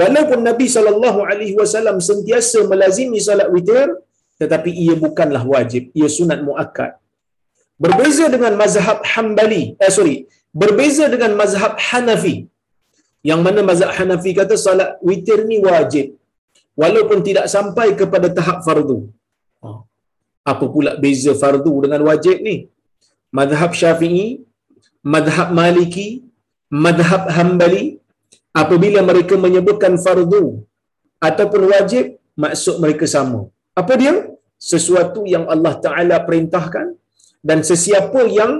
[0.00, 3.88] Walaupun Nabi sallallahu alaihi wasallam sentiasa melazimi salat witir
[4.42, 6.92] tetapi ia bukanlah wajib, ia sunat muakkad.
[7.78, 10.16] Berbeza dengan mazhab Hambali, eh sorry,
[10.62, 12.36] berbeza dengan mazhab Hanafi.
[13.30, 16.06] Yang mana mazhab Hanafi kata salat witir ni wajib
[16.82, 18.98] walaupun tidak sampai kepada tahap fardu.
[19.62, 19.68] Ha.
[20.52, 22.56] Apa pula beza fardu dengan wajib ni?
[23.38, 24.26] Mazhab Syafi'i,
[25.14, 26.08] mazhab Maliki,
[26.86, 27.84] mazhab Hambali
[28.62, 30.44] apabila mereka menyebutkan fardu
[31.28, 32.04] ataupun wajib
[32.44, 33.40] maksud mereka sama.
[33.80, 34.14] Apa dia?
[34.72, 36.86] Sesuatu yang Allah Taala perintahkan
[37.48, 38.52] dan sesiapa yang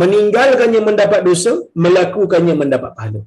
[0.00, 1.52] meninggalkannya mendapat dosa,
[1.84, 3.22] melakukannya mendapat pahala.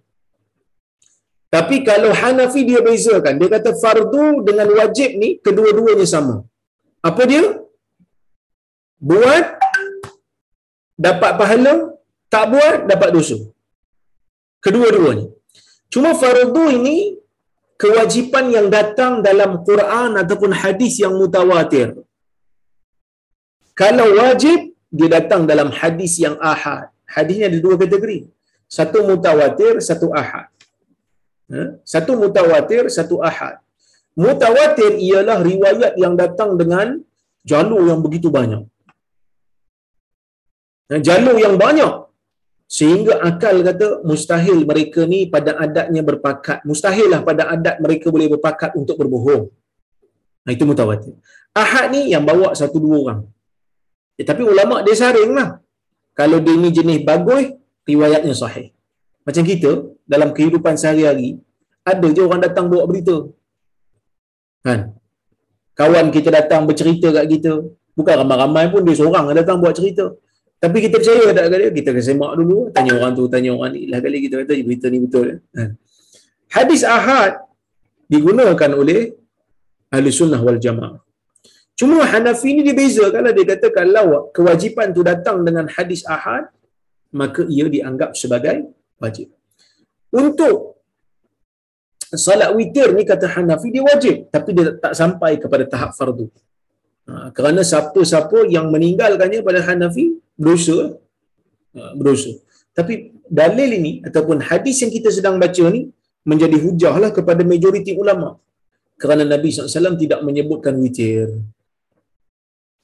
[1.53, 6.35] Tapi kalau Hanafi dia bezakan, dia kata fardu dengan wajib ni kedua-duanya sama.
[7.09, 7.43] Apa dia?
[9.09, 9.45] Buat
[11.07, 11.73] dapat pahala,
[12.33, 13.37] tak buat dapat dosa.
[14.65, 15.27] Kedua-duanya.
[15.93, 16.97] Cuma fardu ini
[17.83, 21.87] kewajipan yang datang dalam Quran ataupun hadis yang mutawatir.
[23.81, 26.89] Kalau wajib, dia datang dalam hadis yang ahad.
[27.15, 28.19] Hadisnya ada dua kategori.
[28.77, 30.52] Satu mutawatir, satu ahad.
[31.51, 31.79] Ha?
[31.83, 33.59] Satu mutawatir, satu ahad.
[34.13, 37.01] Mutawatir ialah riwayat yang datang dengan
[37.43, 38.63] jalur yang begitu banyak.
[41.01, 42.03] Jalur yang banyak
[42.77, 46.65] sehingga akal kata mustahil mereka ni pada adatnya berpakat.
[46.69, 49.43] Mustahil lah pada adat mereka boleh berpakat untuk berbohong.
[50.43, 51.13] Nah, itu mutawatir.
[51.53, 53.19] Ahad ni yang bawa satu dua orang.
[54.17, 55.49] Ya, tapi ulama dia saring lah.
[56.17, 57.53] Kalau dia ni jenis bagus,
[57.89, 58.69] riwayatnya sahih.
[59.27, 59.71] Macam kita,
[60.03, 61.39] dalam kehidupan sehari-hari,
[61.83, 63.27] ada je orang datang bawa berita.
[64.63, 64.95] Kan?
[65.79, 67.53] Kawan kita datang bercerita kat kita.
[67.97, 70.11] Bukan ramai-ramai pun, dia seorang datang buat cerita.
[70.63, 73.81] Tapi kita percaya tak kali kita kena semak dulu, tanya orang tu, tanya orang ni.
[73.91, 75.43] Lah kali kita kata berita ni betul.
[75.51, 75.69] Kan?
[76.55, 77.43] Hadis ahad
[78.07, 79.11] digunakan oleh
[79.91, 81.03] ahli sunnah wal jamaah.
[81.75, 86.47] Cuma Hanafi ni dia beza kalau dia kata kalau kewajipan tu datang dengan hadis ahad,
[87.11, 89.27] maka ia dianggap sebagai wajib.
[90.13, 90.77] Untuk
[92.13, 96.29] salat witir ni kata Hanafi dia wajib tapi dia tak sampai kepada tahap fardu.
[97.09, 100.05] Ha, kerana siapa-siapa yang meninggalkannya pada Hanafi
[100.37, 100.77] berdosa
[101.75, 102.31] ha, berdosa.
[102.77, 102.93] Tapi
[103.29, 105.89] dalil ini ataupun hadis yang kita sedang baca ni
[106.25, 108.39] menjadi hujah lah kepada majoriti ulama.
[109.01, 111.27] Kerana Nabi SAW tidak menyebutkan witir.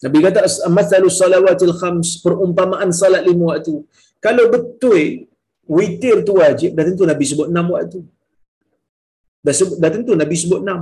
[0.03, 0.39] Nabi kata,
[0.71, 3.83] Mathalus salawatil khams, perumpamaan salat lima waktu.
[4.25, 5.28] Kalau betul
[5.77, 7.99] witir tu wajib, dah tentu Nabi sebut enam waktu.
[9.45, 10.79] Dah, sebut, dah tentu Nabi sebut enam.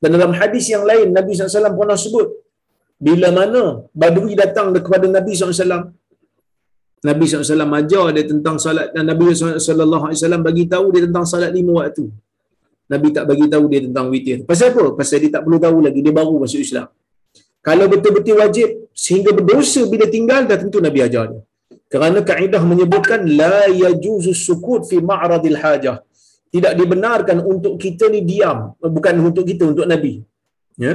[0.00, 2.28] Dan dalam hadis yang lain, Nabi SAW pernah sebut,
[3.06, 3.62] bila mana
[4.00, 5.82] Badui datang kepada Nabi SAW,
[7.08, 11.72] Nabi SAW ajar dia tentang salat dan Nabi SAW bagi tahu dia tentang salat lima
[11.80, 12.04] waktu.
[12.92, 14.38] Nabi tak bagi tahu dia tentang witir.
[14.50, 14.84] Pasal apa?
[14.98, 16.00] Pasal dia tak perlu tahu lagi.
[16.04, 16.88] Dia baru masuk Islam.
[17.68, 18.68] Kalau betul-betul wajib
[19.04, 21.40] sehingga berdosa bila tinggal dah tentu Nabi ajar dia.
[21.92, 25.96] Kerana kaedah menyebutkan la yajuzu sukut fi ma'radil hajah.
[26.54, 28.58] Tidak dibenarkan untuk kita ni diam,
[28.96, 30.12] bukan untuk kita untuk Nabi.
[30.78, 30.92] Ya.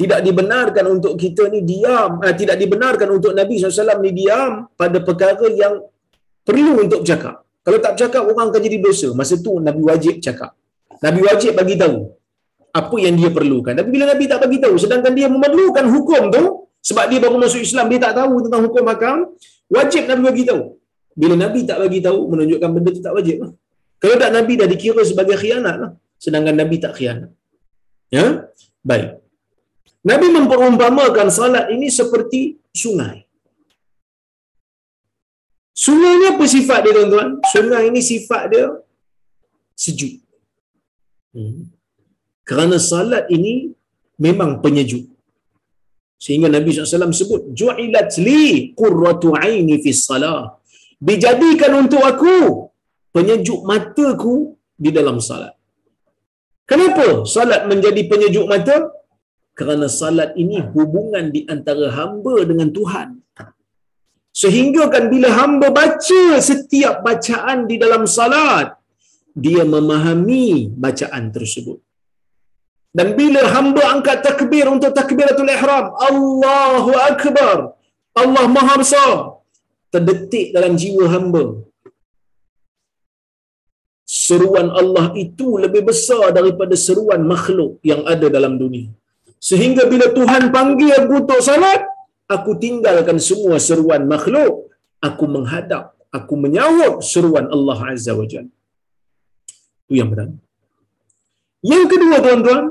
[0.00, 4.98] Tidak dibenarkan untuk kita ni diam, eh, tidak dibenarkan untuk Nabi SAW ni diam pada
[5.08, 5.74] perkara yang
[6.46, 7.36] perlu untuk bercakap.
[7.66, 9.08] Kalau tak bercakap orang akan jadi dosa.
[9.12, 10.56] Masa tu Nabi wajib cakap.
[11.04, 11.98] Nabi wajib bagi tahu
[12.70, 13.74] apa yang dia perlukan.
[13.74, 16.42] Tapi bila Nabi tak bagi tahu, sedangkan dia memerlukan hukum tu,
[16.88, 19.16] sebab dia baru masuk Islam, dia tak tahu tentang hukum hakam,
[19.68, 20.62] wajib Nabi bagi tahu.
[21.20, 23.36] Bila Nabi tak bagi tahu, menunjukkan benda tu tak wajib.
[23.44, 23.52] Lah.
[24.00, 25.90] Kalau tak Nabi dah dikira sebagai khianat lah.
[26.16, 27.30] Sedangkan Nabi tak khianat.
[28.08, 28.48] Ya?
[28.80, 29.20] Baik.
[30.00, 33.28] Nabi memperumpamakan salat ini seperti sungai.
[35.76, 37.28] Sungai ni apa sifat dia tuan-tuan?
[37.52, 38.64] Sungai ini sifat dia
[39.76, 40.24] sejuk.
[41.36, 41.68] Hmm.
[42.48, 43.76] Kerana salat ini
[44.16, 45.09] memang penyejuk.
[46.24, 48.42] Sehingga Nabi SAW sebut, Ju'ilat li
[48.80, 50.40] qurratu aini fi salah.
[51.08, 52.36] Dijadikan untuk aku
[53.16, 54.34] penyejuk mataku
[54.84, 55.54] di dalam salat.
[56.70, 58.76] Kenapa salat menjadi penyejuk mata?
[59.58, 63.08] Kerana salat ini hubungan di antara hamba dengan Tuhan.
[64.40, 68.68] Sehingga kan bila hamba baca setiap bacaan di dalam salat,
[69.44, 71.78] dia memahami bacaan tersebut.
[72.98, 77.56] Dan bila hamba angkat takbir untuk takbiratul ihram, Allahu Akbar,
[78.22, 79.10] Allah Maha Besar,
[79.94, 81.44] terdetik dalam jiwa hamba.
[84.10, 88.90] Seruan Allah itu lebih besar daripada seruan makhluk yang ada dalam dunia.
[89.48, 91.86] Sehingga bila Tuhan panggil aku untuk salat,
[92.26, 94.66] aku tinggalkan semua seruan makhluk,
[95.08, 98.50] aku menghadap, aku menyawab seruan Allah Azza wa Jalla.
[99.86, 100.36] Itu yang pertama.
[101.70, 102.64] Yang kedua tuan-tuan,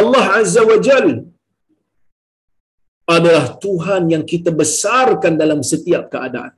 [0.00, 1.06] Allah Azza wa Jal
[3.16, 6.52] adalah Tuhan yang kita besarkan dalam setiap keadaan.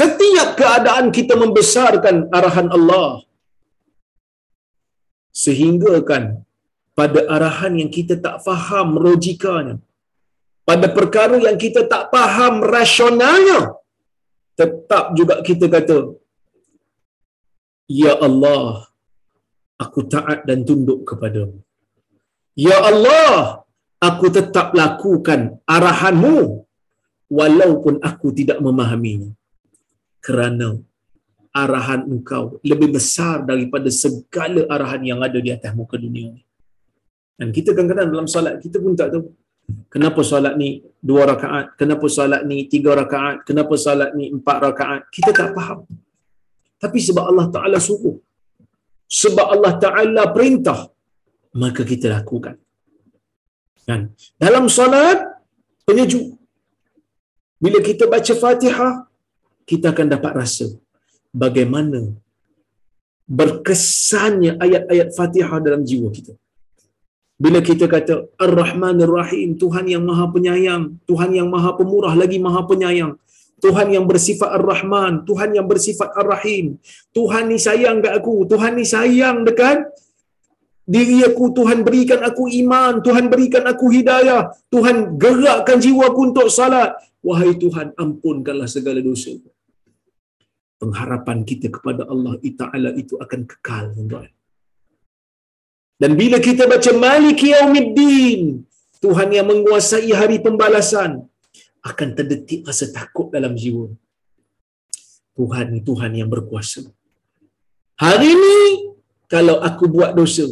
[0.00, 3.10] Setiap keadaan kita membesarkan arahan Allah.
[5.42, 6.24] Sehingga kan
[7.00, 9.76] pada arahan yang kita tak faham logikanya.
[10.68, 13.60] Pada perkara yang kita tak faham rasionalnya.
[14.60, 15.98] Tetap juga kita kata,
[18.00, 18.91] Ya Allah,
[19.82, 21.58] aku taat dan tunduk kepadamu.
[22.66, 23.64] Ya Allah,
[24.08, 25.40] aku tetap lakukan
[25.76, 26.38] arahanmu
[27.40, 29.30] walaupun aku tidak memahaminya.
[30.26, 30.68] Kerana
[31.62, 36.42] arahan engkau lebih besar daripada segala arahan yang ada di atas muka dunia ini.
[37.38, 39.24] Dan kita kadang-kadang dalam solat, kita pun tak tahu
[39.92, 40.68] kenapa solat ni
[41.08, 45.02] dua rakaat, kenapa solat ni tiga rakaat, kenapa solat ni empat rakaat.
[45.10, 45.80] Kita tak faham.
[46.82, 48.16] Tapi sebab Allah Ta'ala suruh,
[49.20, 50.78] sebab Allah Ta'ala perintah,
[51.62, 52.56] maka kita lakukan.
[53.88, 54.00] Kan?
[54.44, 55.18] Dalam solat,
[55.88, 56.26] penyejuk.
[57.62, 58.92] Bila kita baca fatihah,
[59.70, 60.66] kita akan dapat rasa
[61.42, 62.00] bagaimana
[63.38, 66.34] berkesannya ayat-ayat fatihah dalam jiwa kita.
[67.42, 68.14] Bila kita kata
[68.46, 73.12] Ar-Rahman Ar-Rahim, Tuhan yang maha penyayang, Tuhan yang maha pemurah lagi maha penyayang,
[73.62, 76.82] Tuhan yang bersifat Ar-Rahman, Tuhan yang bersifat Ar-Rahim.
[77.16, 79.78] Tuhan ni sayang kat aku, Tuhan ni sayang dekat
[80.94, 86.50] diri aku, Tuhan berikan aku iman, Tuhan berikan aku hidayah, Tuhan gerakkan jiwa aku untuk
[86.58, 86.90] salat.
[87.22, 89.30] Wahai Tuhan, ampunkanlah segala dosa.
[90.82, 94.26] Pengharapan kita kepada Allah Ta'ala itu akan kekal, tuan
[96.02, 98.66] Dan bila kita baca Maliki Yaumiddin,
[98.98, 101.30] Tuhan yang menguasai hari pembalasan,
[101.82, 103.90] akan terdetik rasa takut dalam jiwa.
[105.38, 106.82] Tuhan ni Tuhan yang berkuasa.
[107.98, 108.58] Hari ini,
[109.26, 110.46] kalau aku buat dosa,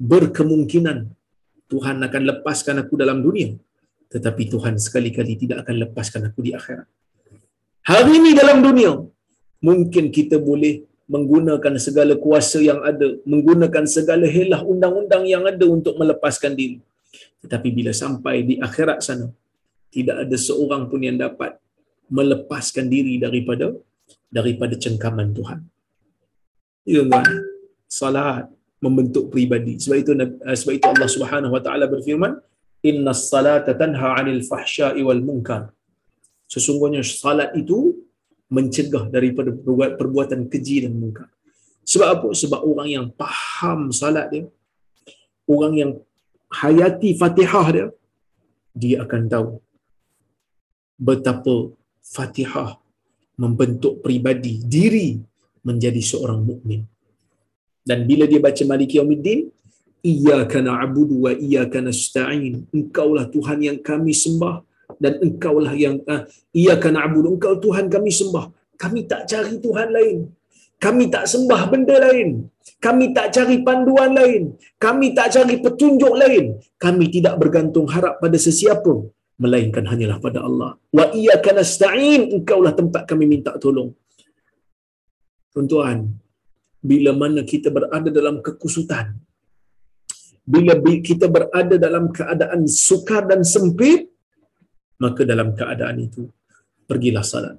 [0.00, 0.98] berkemungkinan
[1.70, 3.50] Tuhan akan lepaskan aku dalam dunia.
[4.10, 6.88] Tetapi Tuhan sekali-kali tidak akan lepaskan aku di akhirat.
[7.90, 8.92] Hari ini dalam dunia,
[9.62, 15.94] mungkin kita boleh menggunakan segala kuasa yang ada, menggunakan segala helah undang-undang yang ada untuk
[16.00, 16.78] melepaskan diri.
[17.42, 19.26] Tetapi bila sampai di akhirat sana,
[19.94, 21.58] tidak ada seorang pun yang dapat
[22.10, 23.74] melepaskan diri daripada
[24.30, 25.60] daripada cengkaman Tuhan.
[26.86, 27.26] Ya tuan,
[27.86, 28.46] salat
[28.82, 29.76] membentuk pribadi.
[29.82, 32.32] Sebab itu eh, sebab itu Allah Subhanahu wa taala berfirman,
[32.90, 35.62] "Inna salata tanha 'anil fahsya'i wal munkar."
[36.50, 37.78] Sesungguhnya salat itu
[38.50, 39.50] mencegah daripada
[40.00, 41.28] perbuatan keji dan munkar.
[41.86, 42.28] Sebab apa?
[42.42, 44.44] Sebab orang yang faham salat dia,
[45.46, 45.92] orang yang
[46.50, 47.86] hayati Fatihah dia,
[48.74, 49.48] dia akan tahu
[51.00, 51.72] betapa
[52.04, 52.76] Fatihah
[53.40, 55.16] membentuk pribadi diri
[55.64, 56.84] menjadi seorang mukmin.
[57.80, 59.48] Dan bila dia baca Maliki Yaumiddin,
[60.04, 62.68] iyyaka na'budu wa iyyaka nasta'in.
[62.76, 64.60] Engkaulah Tuhan yang kami sembah
[65.00, 66.22] dan engkaulah yang uh,
[66.52, 67.32] iyyaka na'budu.
[67.34, 68.52] Engkau Tuhan kami sembah.
[68.76, 70.18] Kami tak cari Tuhan lain.
[70.80, 72.48] Kami tak sembah benda lain.
[72.80, 74.56] Kami tak cari panduan lain.
[74.80, 76.44] Kami tak cari petunjuk lain.
[76.80, 78.92] Kami tidak bergantung harap pada sesiapa
[79.42, 80.70] melainkan hanyalah pada Allah.
[80.98, 83.90] Wa iyyaka nasta'in, engkaulah tempat kami minta tolong.
[85.52, 85.98] Tuan-tuan,
[86.90, 89.06] bila mana kita berada dalam kekusutan,
[90.52, 90.72] bila
[91.10, 94.12] kita berada dalam keadaan sukar dan sempit,
[95.00, 96.22] maka dalam keadaan itu
[96.84, 97.56] pergilah salat.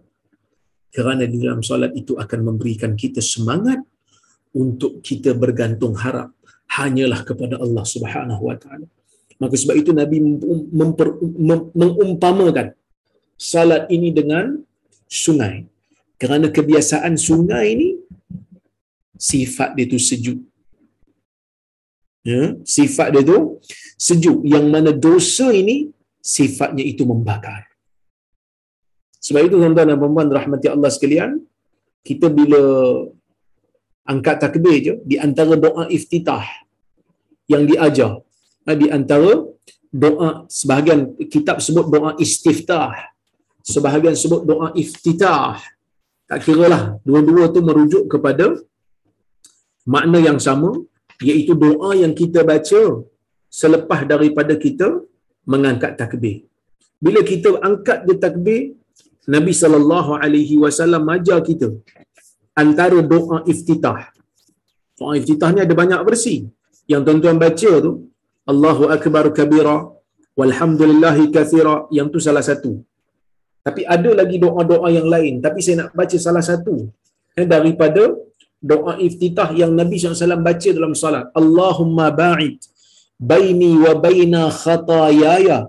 [0.91, 3.79] Kerana di dalam solat itu akan memberikan kita semangat
[4.51, 6.35] untuk kita bergantung harap
[6.77, 8.87] hanyalah kepada Allah Subhanahu wa taala.
[9.41, 10.17] Maka sebab itu Nabi
[10.69, 11.17] memper,
[11.47, 12.77] mem, mengumpamakan
[13.33, 14.61] salat ini dengan
[15.09, 15.65] sungai.
[16.21, 17.89] Kerana kebiasaan sungai ini
[19.17, 20.39] sifat dia tu sejuk.
[22.21, 23.57] Ya, sifat dia tu
[23.97, 24.45] sejuk.
[24.45, 25.89] Yang mana dosa ini
[26.21, 27.65] sifatnya itu membakar.
[29.25, 31.41] Sebab itu tuan-tuan dan puan rahmati Allah sekalian,
[32.05, 32.61] kita bila
[34.05, 36.45] angkat takbir je di antara doa iftitah
[37.45, 38.21] yang diajar
[38.81, 39.31] di antara
[40.03, 40.99] doa sebahagian
[41.33, 42.91] kitab sebut doa istiftah
[43.73, 45.57] sebahagian sebut doa iftitah
[46.29, 48.45] tak kira lah dua-dua tu merujuk kepada
[49.93, 50.71] makna yang sama
[51.29, 52.81] iaitu doa yang kita baca
[53.61, 54.87] selepas daripada kita
[55.51, 56.37] mengangkat takbir
[57.05, 58.61] bila kita angkat di takbir
[59.35, 61.67] Nabi sallallahu alaihi wasallam ajar kita
[62.63, 63.99] antara doa iftitah.
[64.97, 66.35] Doa iftitah ni ada banyak versi.
[66.91, 67.91] Yang tuan-tuan baca tu
[68.51, 69.75] Allahu akbar kabira
[70.39, 72.71] walhamdulillahi kathira yang tu salah satu.
[73.67, 76.75] Tapi ada lagi doa-doa yang lain tapi saya nak baca salah satu
[77.39, 78.03] eh, daripada
[78.71, 81.25] doa iftitah yang Nabi SAW baca dalam salat.
[81.41, 82.57] Allahumma ba'id
[83.31, 85.59] baini wa baina khatayaya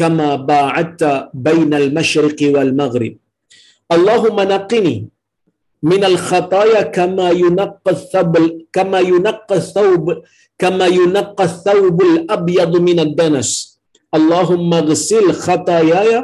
[0.00, 1.12] kama ba'adta
[1.46, 3.14] bainal masyriqi wal maghrib.
[3.96, 4.94] Allahumma naqini
[9.12, 10.06] yunaqqa thawb
[10.62, 13.50] kama yunaqqa thawb al abyad min ad danas.
[14.16, 16.20] Allahumma ghsil khatayaya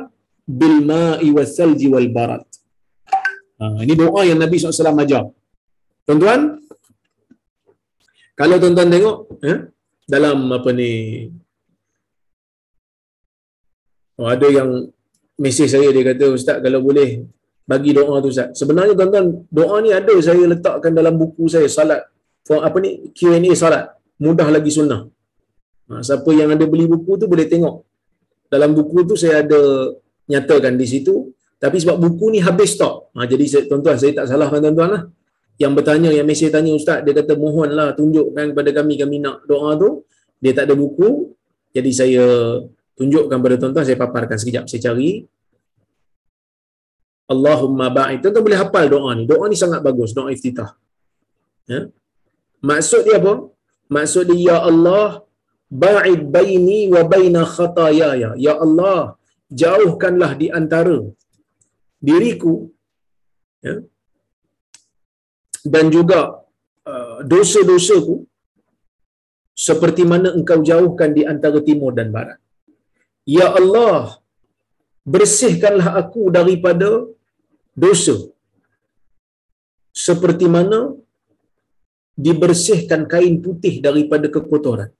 [0.61, 2.44] bil ma'i wal thalji wal barad.
[3.61, 5.24] Ha, ini doa yang Nabi SAW ajar.
[6.06, 6.40] Tuan-tuan
[8.40, 9.58] kalau tuan-tuan tengok eh,
[10.12, 10.90] dalam apa ni
[14.16, 14.70] oh, ada yang
[15.44, 17.28] mesej saya dia kata ustaz kalau boleh
[17.71, 18.59] bagi doa tu Ustaz.
[18.59, 22.03] Sebenarnya tuan-tuan, doa ni ada saya letakkan dalam buku saya salat.
[22.43, 23.14] For apa ni?
[23.14, 23.95] Q&A salat.
[24.18, 25.07] Mudah lagi sunnah.
[25.87, 27.87] Ha, siapa yang ada beli buku tu boleh tengok.
[28.51, 29.61] Dalam buku tu saya ada
[30.27, 31.31] nyatakan di situ.
[31.62, 33.14] Tapi sebab buku ni habis stok.
[33.14, 35.03] Ha, jadi tuan-tuan, saya tak salahkan tuan-tuan lah.
[35.61, 39.79] Yang bertanya, yang mesej tanya Ustaz, dia kata mohonlah tunjukkan kepada kami, kami nak doa
[39.79, 40.03] tu.
[40.43, 41.37] Dia tak ada buku.
[41.71, 42.25] Jadi saya
[42.99, 44.66] tunjukkan kepada tuan-tuan, saya paparkan sekejap.
[44.66, 45.23] Saya cari
[47.33, 48.18] Allahumma ba'id.
[48.22, 49.24] Tuan-tuan boleh hafal doa ni.
[49.31, 50.70] Doa ni sangat bagus, doa iftitah.
[51.72, 51.81] Ya?
[52.70, 53.35] Maksud dia apa?
[53.97, 55.09] Maksud dia, Ya Allah,
[55.85, 58.31] ba'id baini wa baina khatayaya.
[58.47, 59.01] Ya Allah,
[59.62, 60.99] jauhkanlah di antara
[62.09, 62.55] diriku
[63.66, 63.74] ya?
[65.74, 66.20] dan juga
[66.91, 68.16] uh, dosa-dosaku
[69.66, 72.39] seperti mana engkau jauhkan di antara timur dan barat.
[73.37, 74.18] Ya Allah,
[75.14, 76.91] bersihkanlah aku daripada
[77.85, 78.16] dosa.
[80.07, 80.81] Seperti mana
[82.27, 84.91] dibersihkan kain putih daripada kekotoran.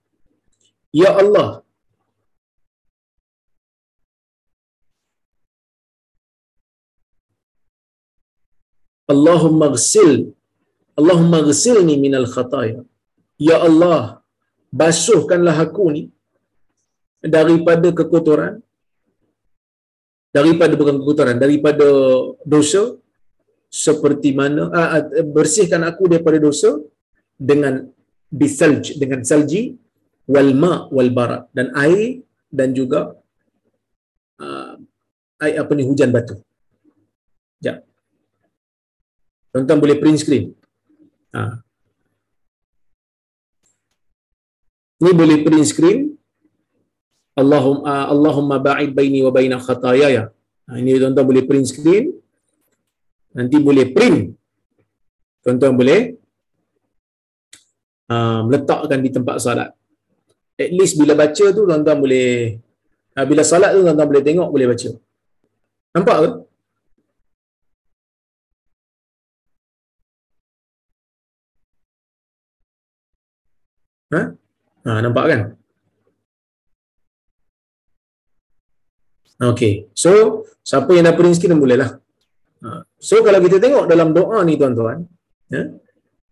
[1.01, 1.49] Ya Allah.
[9.11, 10.11] Allahumma ghsil
[10.99, 12.79] Allahumma ghsilni minal khataya.
[13.49, 14.23] Ya Allah
[14.79, 16.03] basuhkanlah aku ni
[17.35, 18.53] daripada kekotoran
[20.31, 21.87] daripada bukan kekotoran daripada
[22.47, 22.95] dosa
[23.71, 25.01] seperti mana uh,
[25.35, 26.79] bersihkan aku daripada dosa
[27.35, 27.87] dengan
[28.31, 29.61] bisalj dengan salji
[30.33, 31.11] wal ma wal
[31.57, 33.15] dan air dan juga
[34.43, 34.75] uh,
[35.43, 36.35] air apa ni hujan batu.
[37.63, 37.83] Ya.
[39.51, 40.45] Tuan-tuan boleh print screen.
[41.35, 41.59] Ha.
[45.03, 45.99] Ni boleh print screen
[47.31, 50.23] Allahumma uh, Allahumma ba'id baini wa baina khataayaya.
[50.67, 52.05] Ha, ini tuan-tuan boleh print screen.
[53.31, 54.35] Nanti boleh print.
[55.43, 56.19] Tuan-tuan boleh
[58.11, 59.69] uh, letakkan di tempat salat.
[60.59, 62.59] At least bila baca tu tuan-tuan boleh
[63.15, 64.89] uh, bila salat tu tuan-tuan boleh tengok boleh baca.
[65.95, 66.29] Nampak ke?
[74.11, 74.21] Ha?
[74.83, 75.60] Ha, nampak kan?
[79.49, 79.73] Okay.
[80.03, 80.11] So,
[80.69, 81.91] siapa yang dah print screen boleh lah.
[82.63, 82.85] Ha.
[83.07, 84.99] So, kalau kita tengok dalam doa ni tuan-tuan,
[85.53, 85.61] ya,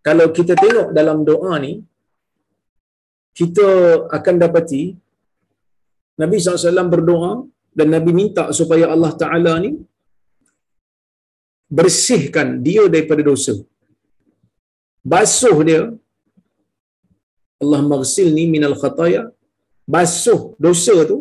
[0.08, 1.74] kalau kita tengok dalam doa ni,
[3.40, 3.68] kita
[4.18, 4.84] akan dapati
[6.22, 7.32] Nabi SAW berdoa
[7.78, 9.72] dan Nabi minta supaya Allah Ta'ala ni
[11.78, 13.54] bersihkan dia daripada dosa.
[15.12, 15.82] Basuh dia,
[17.64, 19.22] Allah maghsil ni minal khataya,
[19.96, 21.18] basuh dosa tu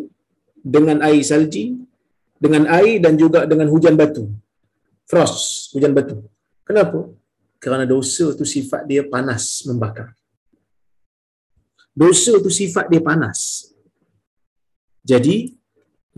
[0.74, 1.64] dengan air salji,
[2.36, 4.28] dengan air dan juga dengan hujan batu.
[5.08, 6.20] Frost, hujan batu.
[6.68, 7.08] Kenapa?
[7.58, 10.12] Kerana dosa tu sifat dia panas membakar.
[11.96, 13.72] Dosa tu sifat dia panas.
[15.02, 15.56] Jadi,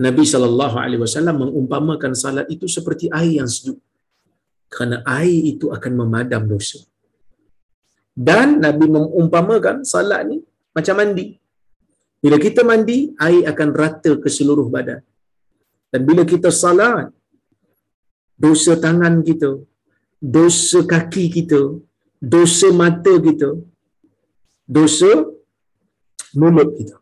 [0.05, 3.79] Nabi sallallahu alaihi wasallam mengumpamakan salat itu seperti air yang sejuk.
[4.69, 6.79] Kerana air itu akan memadam dosa.
[8.13, 10.37] Dan Nabi mengumpamakan salat ni
[10.75, 11.40] macam mandi.
[12.23, 12.97] Bila kita mandi,
[13.27, 15.01] air akan rata ke seluruh badan.
[15.91, 17.09] Dan bila kita salat,
[18.45, 19.51] dosa tangan kita,
[20.37, 21.61] dosa kaki kita,
[22.33, 23.49] dosa mata kita,
[24.77, 25.11] dosa
[26.39, 26.97] mulut kita.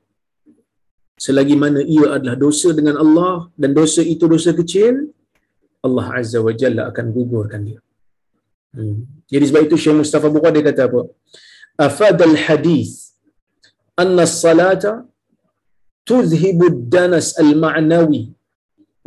[1.25, 5.11] Selagi mana ia adalah dosa dengan Allah dan dosa itu dosa kecil,
[5.87, 7.79] Allah Azza wa Jalla akan gugurkan dia.
[8.75, 9.03] Hmm.
[9.31, 11.01] Jadi sebab itu Syekh Mustafa Bukhari kata apa?
[11.87, 12.89] Afadal hadis
[14.01, 15.08] anna salata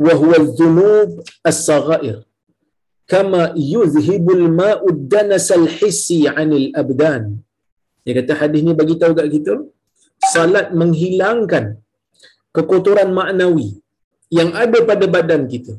[0.05, 1.09] wa huwa al-dhunub
[1.49, 2.17] as-saghair
[3.13, 3.41] kama
[3.75, 7.23] yuzhibu al-ma'u danas al-hissi 'anil abdan.
[8.03, 9.53] Dia kata hadis ni bagi tahu kat kita
[10.33, 11.65] salat menghilangkan
[12.55, 13.69] kekotoran maknawi
[14.37, 15.73] yang ada pada badan kita.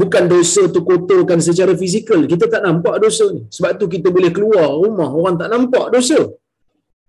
[0.00, 2.20] Bukan dosa tu kotorkan secara fizikal.
[2.32, 3.42] Kita tak nampak dosa ni.
[3.56, 6.20] Sebab tu kita boleh keluar rumah, orang tak nampak dosa.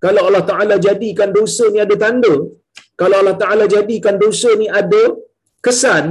[0.03, 2.33] Kalau Allah Ta'ala jadikan dosa ni ada tanda,
[2.99, 5.03] kalau Allah Ta'ala jadikan dosa ni ada
[5.65, 6.05] kesan,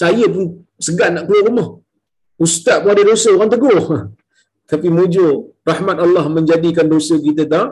[0.00, 0.44] saya pun
[0.86, 1.68] segan nak keluar rumah.
[2.44, 3.78] Ustaz pun ada dosa, orang tegur.
[4.70, 5.32] Tapi mujur,
[5.70, 7.68] rahmat Allah menjadikan dosa kita tak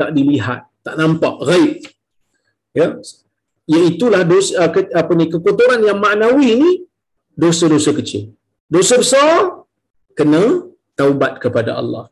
[0.00, 1.74] tak dilihat, tak nampak, gaib.
[2.78, 2.88] Ya,
[3.70, 4.66] iaitulah dosa
[5.00, 6.70] apa ni kekotoran yang maknawi ni
[7.42, 8.34] dosa-dosa kecil.
[8.74, 9.62] Dosa besar
[10.18, 10.42] kena
[10.98, 12.10] taubat kepada Allah.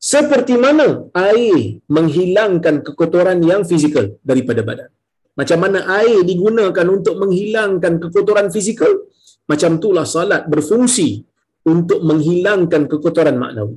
[0.00, 4.88] Seperti mana air menghilangkan kekotoran yang fizikal daripada badan.
[5.36, 8.92] Macam mana air digunakan untuk menghilangkan kekotoran fizikal,
[9.50, 11.08] macam itulah salat berfungsi
[11.68, 13.76] untuk menghilangkan kekotoran maknawi.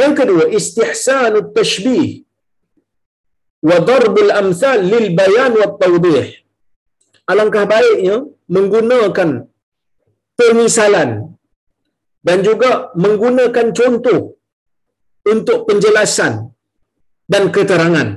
[0.00, 2.24] Yang kedua, istihsanut tashbih
[3.68, 6.32] wa darbul amsal lil bayan wa tawdih.
[7.28, 9.30] Alangkah baiknya menggunakan
[10.40, 11.36] pemisalan
[12.24, 14.39] dan juga menggunakan contoh
[15.26, 16.32] untuk penjelasan
[17.28, 18.08] dan keterangan.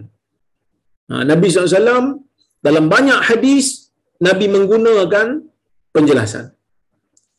[1.12, 2.24] Ha, Nabi SAW
[2.64, 3.92] dalam banyak hadis
[4.24, 5.28] Nabi menggunakan
[5.92, 6.46] penjelasan.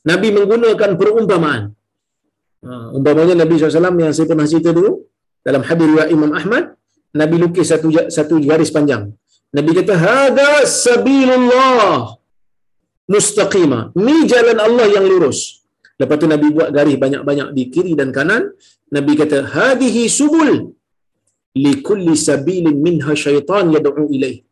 [0.04, 1.72] Nabi menggunakan perumpamaan.
[2.64, 4.92] Ha, umpamanya Nabi SAW yang saya pernah cerita dulu
[5.40, 6.64] dalam hadis riwayat Imam Ahmad,
[7.20, 9.12] Nabi lukis satu satu garis panjang.
[9.56, 12.18] Nabi kata, "Hada sabilullah
[13.12, 15.62] mustaqima." Ni jalan Allah yang lurus.
[16.00, 18.50] Lepas tu Nabi buat garis banyak-banyak di kiri dan kanan.
[18.90, 20.74] Nabi kata, "Hadhihi subul
[21.56, 24.44] li kulli sabilin minha syaitan yad'u ilaih."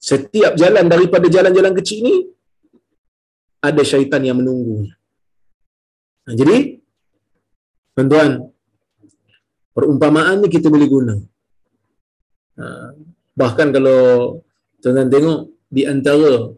[0.00, 2.16] Setiap jalan daripada jalan-jalan kecil ni
[3.64, 4.92] ada syaitan yang menunggunya.
[6.24, 6.80] Nah, jadi,
[7.96, 8.48] tuan-tuan,
[9.76, 11.14] perumpamaan ni kita boleh guna.
[13.34, 14.00] Bahkan kalau
[14.80, 16.52] tuan-tuan tengok di antara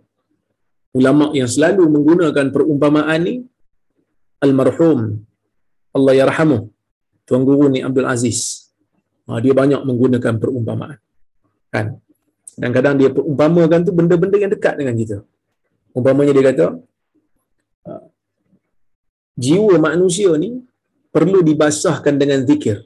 [0.92, 3.34] ulama yang selalu menggunakan perumpamaan ni
[4.44, 5.25] almarhum
[5.96, 6.58] Allah yarhamu
[7.26, 8.40] tuan guru ni Abdul Aziz.
[9.26, 10.98] Ha, dia banyak menggunakan perumpamaan.
[11.74, 11.86] Kan?
[12.60, 15.18] Dan kadang dia perumpamakan tu benda-benda yang dekat dengan kita.
[15.98, 16.66] Umpamanya dia kata
[17.86, 17.92] ha,
[19.44, 20.50] jiwa manusia ni
[21.14, 22.78] perlu dibasahkan dengan zikir.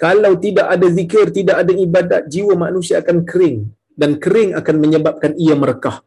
[0.00, 3.58] Kalau tidak ada zikir, tidak ada ibadat, jiwa manusia akan kering.
[4.00, 6.00] Dan kering akan menyebabkan ia merekah.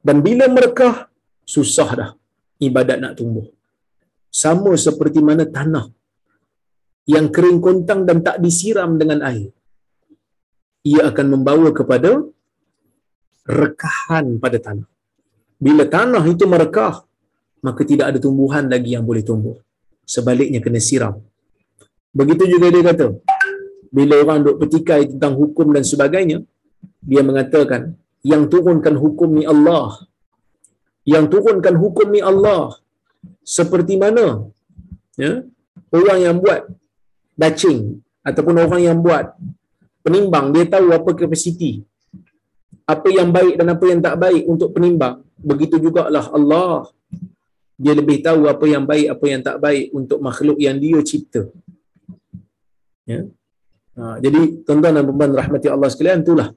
[0.00, 1.12] Dan bila merekah,
[1.44, 2.10] susah dah.
[2.56, 3.44] Ibadat nak tumbuh.
[4.42, 5.86] Sama seperti mana tanah
[7.14, 9.50] yang kering kontang dan tak disiram dengan air.
[10.90, 12.10] Ia akan membawa kepada
[13.60, 14.88] rekahan pada tanah.
[15.64, 16.94] Bila tanah itu merekah,
[17.66, 19.56] maka tidak ada tumbuhan lagi yang boleh tumbuh.
[20.14, 21.16] Sebaliknya kena siram.
[22.12, 23.06] Begitu juga dia kata,
[23.96, 26.38] bila orang duk petikai tentang hukum dan sebagainya,
[27.00, 29.88] dia mengatakan, yang turunkan hukum ni Allah.
[31.04, 32.76] Yang turunkan hukum ni Allah.
[33.44, 34.48] Seperti mana?
[35.20, 35.44] Ya?
[35.92, 36.64] Orang yang buat
[37.36, 39.36] dacing ataupun orang yang buat
[40.00, 41.84] penimbang, dia tahu apa kapasiti.
[42.88, 45.20] Apa yang baik dan apa yang tak baik untuk penimbang.
[45.38, 46.88] Begitu jugalah Allah.
[47.76, 51.52] Dia lebih tahu apa yang baik, apa yang tak baik untuk makhluk yang dia cipta.
[53.04, 53.28] Ya?
[53.94, 56.50] Ha, jadi tuan-tuan dan puan rahmati Allah sekalian itulah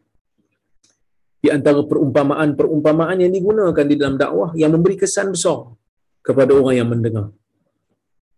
[1.37, 5.76] di antara perumpamaan-perumpamaan yang digunakan di dalam dakwah yang memberi kesan besar
[6.27, 7.31] kepada orang yang mendengar.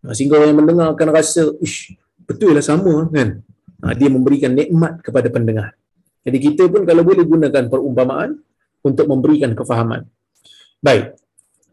[0.06, 1.98] Ha, sehingga orang yang mendengar akan rasa, ish,
[2.30, 3.42] betul lah sama kan?
[3.82, 5.74] Ha, dia memberikan nikmat kepada pendengar.
[6.22, 8.38] Jadi kita pun kalau boleh gunakan perumpamaan
[8.86, 10.06] untuk memberikan kefahaman.
[10.78, 11.18] Baik.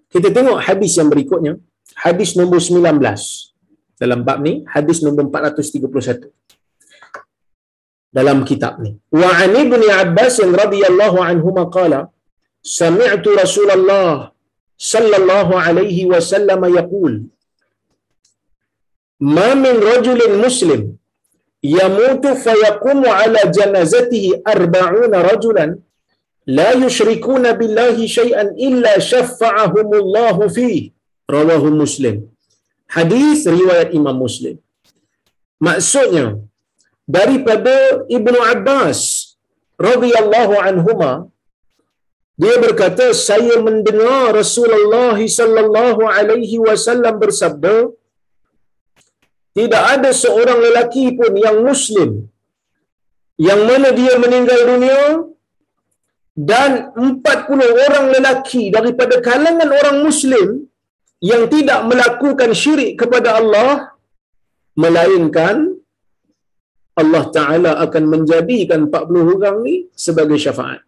[0.09, 1.61] Kita tengok hadis yang berikutnya.
[1.93, 2.81] Hadis nombor 19.
[4.01, 6.33] Dalam bab ni, hadis nombor 431.
[8.17, 8.97] dalam kitab ni.
[9.13, 12.09] Wa an ibn Abbas radhiyallahu anhuma qala
[12.65, 14.33] sami'tu Rasulullah
[14.79, 17.15] sallallahu alaihi wasallam yaqul
[19.37, 20.83] ma min rajulin muslim
[21.63, 25.71] yamutu fayaqumu ala janazatihi arba'una rajulan
[26.59, 30.69] la yushrikuna billahi syai'an illa syafa'ahumullahu fi
[31.37, 32.17] rawahu muslim
[32.97, 34.57] hadis riwayat imam muslim
[35.69, 36.27] maksudnya
[37.17, 37.77] daripada
[38.19, 39.01] ibnu abbas
[39.89, 41.11] radhiyallahu anhuma
[42.43, 47.77] dia berkata saya mendengar Rasulullah sallallahu alaihi wasallam bersabda
[49.59, 52.11] tidak ada seorang lelaki pun yang muslim
[53.47, 55.01] yang mana dia meninggal dunia
[56.53, 60.49] dan 40 orang lelaki daripada kalangan orang muslim
[61.31, 63.97] yang tidak melakukan syirik kepada Allah
[64.85, 65.57] melainkan
[67.01, 69.75] Allah Ta'ala akan menjadikan 40 orang ni
[70.05, 70.81] sebagai syafaat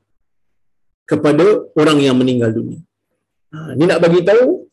[1.11, 1.47] kepada
[1.81, 2.81] orang yang meninggal dunia.
[3.53, 4.69] Ha, ini nak bagi tahu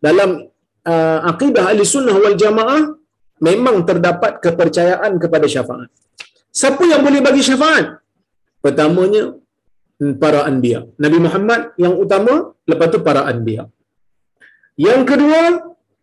[0.00, 0.30] dalam
[0.92, 2.82] uh, akidah ahli sunnah wal jamaah
[3.48, 5.92] memang terdapat kepercayaan kepada syafaat.
[6.48, 8.00] Siapa yang boleh bagi syafaat?
[8.64, 9.36] Pertamanya
[10.22, 10.80] para anbiya.
[11.04, 12.34] Nabi Muhammad yang utama,
[12.70, 13.68] lepas tu para anbiya.
[14.86, 15.40] Yang kedua,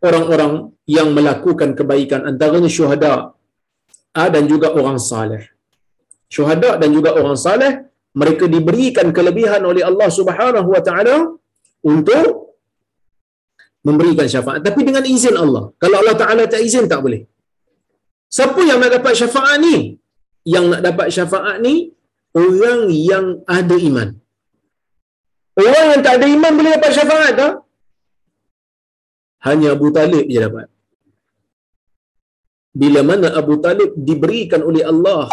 [0.07, 0.53] orang-orang
[0.87, 3.13] yang melakukan kebaikan antaranya syuhada
[4.19, 5.43] ah, dan juga orang saleh.
[6.31, 11.15] Syuhada dan juga orang saleh mereka diberikan kelebihan oleh Allah Subhanahu wa taala
[11.91, 12.41] untuk
[13.87, 15.63] memberikan syafaat tapi dengan izin Allah.
[15.81, 17.21] Kalau Allah Taala tak izin tak boleh.
[18.35, 19.77] Siapa yang nak dapat syafaat ni?
[20.53, 21.75] Yang nak dapat syafaat ni
[22.43, 23.25] orang yang
[23.59, 24.09] ada iman.
[25.61, 27.53] Orang yang tak ada iman boleh dapat syafaat tak?
[29.47, 30.67] Hanya Abu Talib je dapat.
[32.81, 35.27] Bila mana Abu Talib diberikan oleh Allah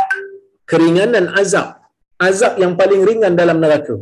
[0.67, 1.78] keringanan azab.
[2.19, 3.97] Azab yang paling ringan dalam neraka.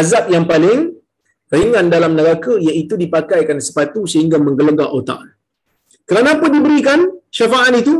[0.00, 0.80] Azab yang paling
[1.56, 5.22] ringan dalam neraka iaitu dipakaikan sepatu sehingga menggelegak otak.
[6.10, 7.00] Kenapa diberikan
[7.38, 7.96] syafaat itu?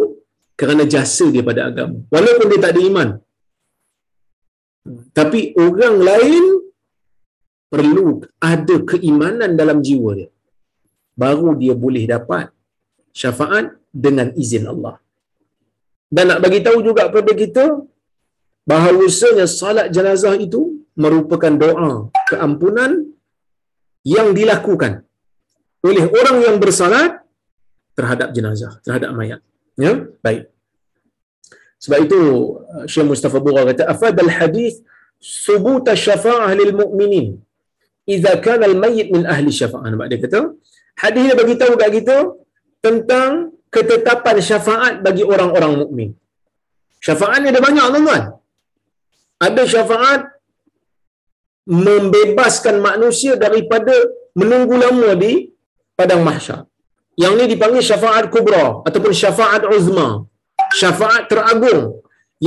[0.60, 1.96] Kerana jasa dia pada agama.
[2.14, 3.08] Walaupun dia tak ada iman.
[5.18, 6.44] Tapi orang lain
[7.72, 8.06] perlu
[8.52, 10.30] ada keimanan dalam jiwa dia.
[11.22, 12.52] Baru dia boleh dapat
[13.20, 13.66] syafaat
[14.04, 14.96] dengan izin Allah.
[16.16, 17.64] Dan nak bagi tahu juga kepada kita
[18.68, 21.92] bahawasanya salat jenazah itu merupakan doa
[22.30, 23.08] keampunan
[24.04, 25.04] yang dilakukan
[25.88, 27.20] oleh orang yang bersalat
[27.96, 29.40] terhadap jenazah, terhadap mayat.
[29.76, 29.92] Ya,
[30.24, 30.48] baik.
[31.80, 32.20] Sebab itu
[32.60, 34.84] uh, Syekh Mustafa Bura kata afad al hadis
[35.16, 37.40] subut syafa'ah lil mu'minin
[38.04, 39.88] idza kana al mayyit min ahli syafa'ah.
[39.88, 40.40] Nampak dia kata
[41.00, 42.16] hadis ini bagi tahu kat kita
[42.84, 46.08] tentang ketetapan syafaat bagi orang-orang mukmin.
[47.00, 48.22] Syafaat ni ada banyak tuan-tuan.
[49.46, 50.20] Ada syafaat
[51.84, 53.94] membebaskan manusia daripada
[54.40, 55.32] menunggu lama di
[55.98, 56.60] padang mahsyar.
[57.22, 60.08] Yang ni dipanggil syafaat kubra ataupun syafaat uzma.
[60.80, 61.80] Syafaat teragung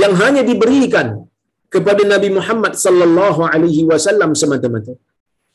[0.02, 1.08] yang hanya diberikan
[1.74, 4.94] kepada Nabi Muhammad sallallahu alaihi wasallam semata-mata.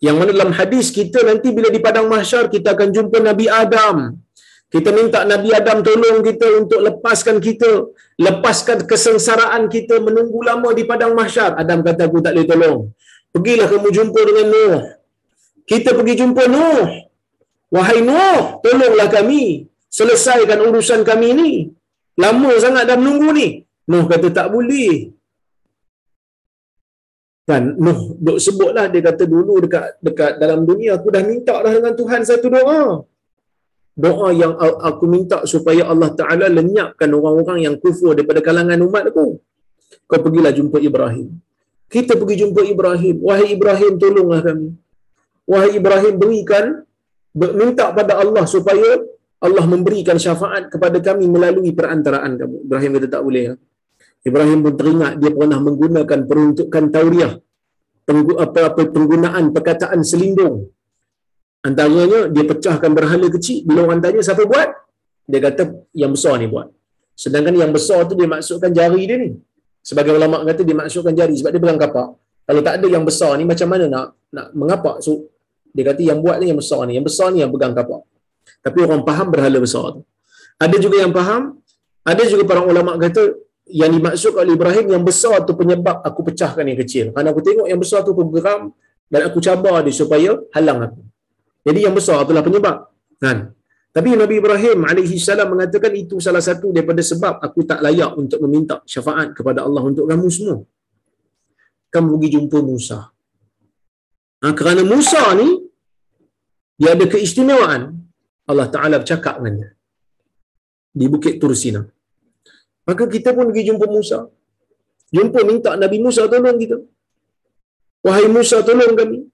[0.05, 3.97] Yang mana dalam hadis kita nanti bila di padang mahsyar kita akan jumpa Nabi Adam.
[4.69, 7.89] Kita minta Nabi Adam tolong kita untuk lepaskan kita,
[8.21, 11.57] lepaskan kesengsaraan kita menunggu lama di padang mahsyar.
[11.57, 12.79] Adam kata aku tak boleh tolong.
[13.33, 14.77] Pergilah kamu jumpa dengan Nuh.
[15.65, 16.85] Kita pergi jumpa Nuh.
[17.73, 19.65] Wahai Nuh, tolonglah kami.
[19.89, 21.51] Selesaikan urusan kami ni.
[22.13, 23.47] Lama sangat dah menunggu ni.
[23.89, 25.17] Nuh kata tak boleh.
[27.49, 31.73] Kan Nuh duk sebutlah dia kata dulu dekat dekat dalam dunia aku dah minta dah
[31.73, 32.81] dengan Tuhan satu doa.
[33.99, 34.55] Doa yang
[34.89, 39.43] aku minta supaya Allah Taala lenyapkan orang-orang yang kufur daripada kalangan umat aku.
[40.07, 41.35] Kau pergilah jumpa Ibrahim.
[41.91, 43.15] Kita pergi jumpa Ibrahim.
[43.27, 44.69] Wahai Ibrahim tolonglah kami.
[45.51, 46.65] Wahai Ibrahim berikan
[47.35, 49.03] minta pada Allah supaya
[49.43, 52.57] Allah memberikan syafaat kepada kami melalui perantaraan kamu.
[52.71, 53.43] Ibrahim kata tak boleh.
[54.23, 57.33] Ibrahim pun teringat dia pernah menggunakan peruntukan tauriah.
[58.45, 60.71] Apa, apa penggunaan perkataan selindung.
[61.67, 63.67] Antaranya dia pecahkan berhala kecil.
[63.67, 64.69] Bila orang tanya siapa buat?
[65.29, 65.63] Dia kata
[66.01, 66.67] yang besar ni buat.
[67.23, 69.29] Sedangkan yang besar tu dia maksudkan jari dia ni.
[69.83, 72.07] Sebagai ulama kata dia maksudkan jari sebab dia pegang kapak.
[72.47, 74.05] Kalau tak ada yang besar ni macam mana nak
[74.35, 74.95] nak mengapak?
[75.05, 75.11] So
[75.75, 78.01] dia kata yang buat ni yang besar ni, yang besar ni yang pegang kapak.
[78.65, 80.01] Tapi orang faham berhala besar tu.
[80.59, 81.41] Ada juga yang faham,
[82.03, 83.35] ada juga para ulama kata
[83.69, 87.13] yang dimaksud oleh Ibrahim yang besar tu penyebab aku pecahkan yang kecil.
[87.13, 88.73] Kerana aku tengok yang besar tu bergeram
[89.13, 91.01] dan aku cabar dia supaya halang aku.
[91.67, 92.77] Jadi yang besar itulah penyebab.
[93.23, 93.37] Kan?
[93.95, 98.39] Tapi Nabi Ibrahim alaihi salam mengatakan itu salah satu daripada sebab aku tak layak untuk
[98.45, 100.57] meminta syafaat kepada Allah untuk kamu semua.
[101.93, 102.99] Kamu pergi jumpa Musa.
[104.41, 105.49] Ha, kerana Musa ni
[106.79, 107.81] dia ada keistimewaan.
[108.49, 109.69] Allah Taala bercakap dengan dia
[110.99, 111.81] di Bukit Tursina.
[112.87, 114.25] Maka kita pun pergi jumpa Musa.
[115.13, 116.77] Jumpa minta Nabi Musa tolong kita.
[118.05, 119.28] Wahai Musa tolong kami.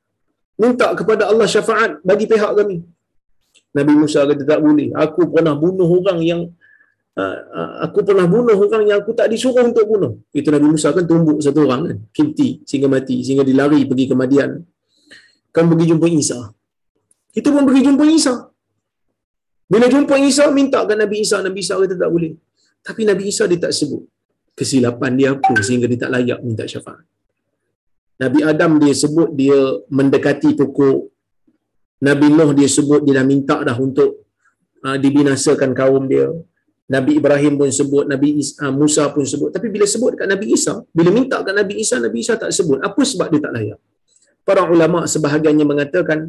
[0.56, 2.80] Minta kepada Allah syafaat bagi pihak kami.
[3.76, 4.96] Nabi Musa kata tak boleh.
[4.96, 6.42] Aku pernah bunuh orang yang
[7.20, 10.12] uh, uh, aku pernah bunuh orang yang aku tak disuruh untuk bunuh.
[10.32, 11.98] Itu Nabi Musa kan tumbuk satu orang kan.
[12.16, 13.20] Kipti sehingga mati.
[13.20, 14.64] Sehingga dilari pergi ke Madian.
[15.52, 16.40] Kan pergi jumpa Isa.
[17.36, 18.34] Kita pun pergi jumpa Isa.
[19.66, 21.44] Bila jumpa Isa, minta ke Nabi Isa.
[21.44, 22.32] Nabi Isa kata tak boleh.
[22.86, 24.04] Tapi Nabi Isa dia tak sebut.
[24.56, 27.04] Kesilapan dia apa sehingga dia tak layak minta syafaat.
[28.24, 29.58] Nabi Adam dia sebut dia
[29.98, 31.00] mendekati pokok.
[32.08, 34.10] Nabi Nuh dia sebut dia dah minta dah untuk
[34.86, 36.28] uh, dibinasakan kaum dia.
[36.86, 39.50] Nabi Ibrahim pun sebut, Nabi Isa, uh, Musa pun sebut.
[39.56, 42.78] Tapi bila sebut dekat Nabi Isa, bila minta kat Nabi Isa, Nabi Isa tak sebut.
[42.88, 43.80] Apa sebab dia tak layak?
[44.46, 46.20] Para ulama sebahagiannya mengatakan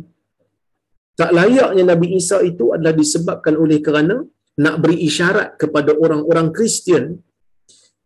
[1.21, 4.17] tak layaknya Nabi Isa itu adalah disebabkan oleh kerana
[4.65, 7.21] nak beri isyarat kepada orang-orang Kristian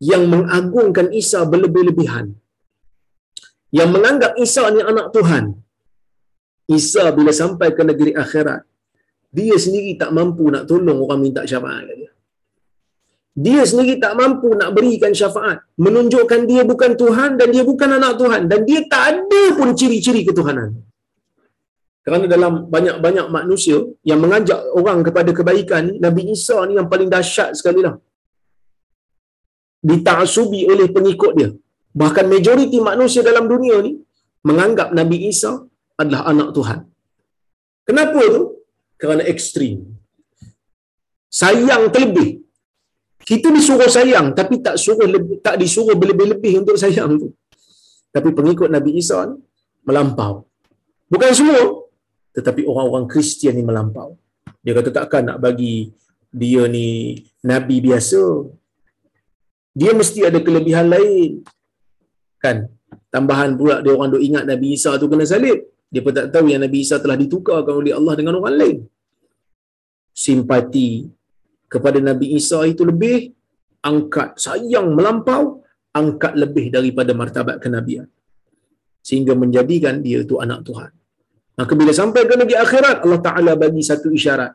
[0.02, 2.34] yang mengagungkan Isa berlebih-lebihan.
[3.78, 5.44] Yang menganggap Isa ni anak Tuhan.
[6.78, 8.60] Isa bila sampai ke negeri akhirat,
[9.38, 12.10] dia sendiri tak mampu nak tolong orang minta syafaat dia.
[13.44, 15.58] Dia sendiri tak mampu nak berikan syafaat.
[15.84, 18.42] Menunjukkan dia bukan Tuhan dan dia bukan anak Tuhan.
[18.50, 20.70] Dan dia tak ada pun ciri-ciri ketuhanan.
[22.04, 23.78] Kerana dalam banyak-banyak manusia
[24.10, 27.94] yang mengajak orang kepada kebaikan Nabi Isa ni yang paling dahsyat sekali lah.
[29.88, 31.50] Dita'asubi oleh pengikut dia.
[31.90, 33.98] Bahkan majoriti manusia dalam dunia ni
[34.46, 35.52] menganggap Nabi Isa
[35.98, 36.80] adalah anak Tuhan.
[37.88, 38.42] Kenapa tu?
[39.00, 39.90] Kerana ekstrim.
[41.30, 42.30] Sayang terlebih.
[43.20, 47.28] Kita disuruh sayang tapi tak suruh lebih, tak disuruh berlebih-lebih untuk sayang tu.
[48.10, 49.36] Tapi pengikut Nabi Isa ni
[49.86, 50.46] melampau.
[51.10, 51.62] Bukan semua,
[52.34, 54.18] tetapi orang-orang Kristian ni melampau.
[54.62, 55.90] Dia kata takkan nak bagi
[56.30, 58.22] dia ni nabi biasa.
[59.74, 61.42] Dia mesti ada kelebihan lain.
[62.44, 62.56] Kan?
[63.14, 65.58] Tambahan pula dia orang duk ingat Nabi Isa tu kena salib.
[65.92, 68.78] Dia pun tak tahu yang Nabi Isa telah ditukarkan oleh Allah dengan orang lain.
[70.24, 70.90] Simpati
[71.72, 73.18] kepada Nabi Isa itu lebih
[73.90, 75.42] angkat sayang melampau
[76.00, 78.06] angkat lebih daripada martabat kenabian
[79.08, 80.90] sehingga menjadikan dia itu anak Tuhan
[81.60, 84.52] Maka bila sampai ke negeri akhirat, Allah Ta'ala bagi satu isyarat.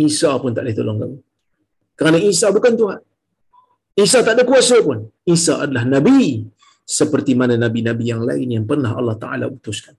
[0.00, 1.18] Isa pun tak boleh tolong kamu.
[1.98, 3.00] Kerana Isa bukan Tuhan.
[4.04, 4.98] Isa tak ada kuasa pun.
[5.28, 6.48] Isa adalah Nabi.
[6.88, 9.94] Seperti mana Nabi-Nabi yang lain yang pernah Allah Ta'ala utuskan.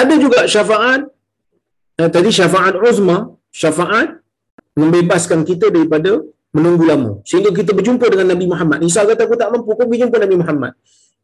[0.00, 1.00] Ada juga syafaat.
[2.00, 3.18] Eh, tadi syafaat uzma.
[3.52, 4.08] Syafaat
[4.80, 6.24] membebaskan kita daripada
[6.56, 7.12] menunggu lama.
[7.28, 8.78] Sehingga kita berjumpa dengan Nabi Muhammad.
[8.88, 9.76] Isa kata aku tak mampu.
[9.76, 10.72] Kau pergi jumpa Nabi Muhammad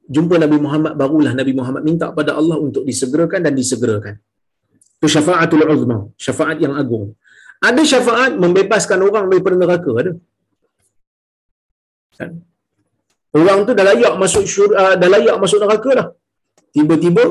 [0.05, 4.21] jumpa Nabi Muhammad barulah Nabi Muhammad minta pada Allah untuk disegerakan dan disegerakan.
[5.01, 7.17] Itu syafaatul uzma, syafaat yang agung.
[7.65, 10.13] Ada syafaat membebaskan orang daripada neraka ada.
[12.21, 12.31] Kan?
[13.39, 16.09] Orang tu dah layak masuk syurga, uh, dah layak masuk neraka dah.
[16.75, 17.25] Tiba-tiba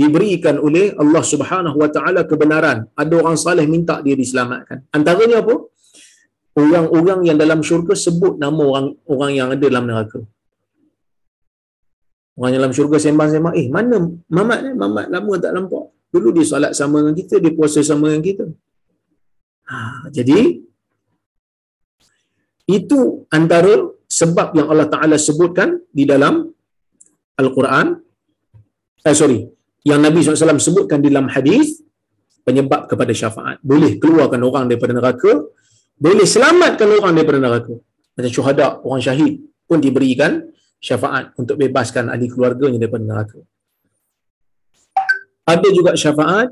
[0.00, 2.78] diberikan oleh Allah Subhanahu Wa Taala kebenaran.
[3.02, 4.84] Ada orang saleh minta dia diselamatkan.
[4.92, 5.54] Antaranya apa?
[6.56, 10.20] Orang-orang yang dalam syurga sebut nama orang orang yang ada dalam neraka.
[12.36, 13.96] Orang dalam syurga sembang-sembang, eh mana
[14.28, 14.70] Mamat ni?
[14.76, 15.84] Mamat lama tak nampak.
[16.12, 18.44] Dulu dia solat sama dengan kita, dia puasa sama dengan kita.
[19.66, 19.76] Ha,
[20.12, 20.62] jadi,
[22.68, 23.00] itu
[23.32, 26.46] antara sebab yang Allah Ta'ala sebutkan di dalam
[27.36, 27.86] Al-Quran.
[29.06, 29.44] Eh, sorry.
[29.86, 31.78] Yang Nabi SAW sebutkan di dalam hadis
[32.46, 33.62] penyebab kepada syafaat.
[33.62, 35.46] Boleh keluarkan orang daripada neraka,
[35.98, 37.74] boleh selamatkan orang daripada neraka.
[38.16, 40.42] Macam syuhada, orang syahid pun diberikan
[40.82, 43.38] syafaat untuk bebaskan ahli keluarganya daripada neraka.
[45.46, 46.50] Ada juga syafaat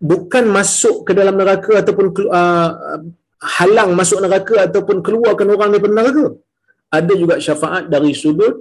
[0.00, 2.70] bukan masuk ke dalam neraka ataupun uh,
[3.60, 6.24] halang masuk neraka ataupun keluarkan orang daripada neraka.
[6.98, 8.54] Ada juga syafaat dari sudut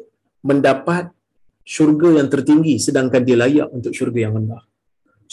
[0.45, 1.09] mendapat
[1.65, 4.61] syurga yang tertinggi sedangkan dia layak untuk syurga yang rendah.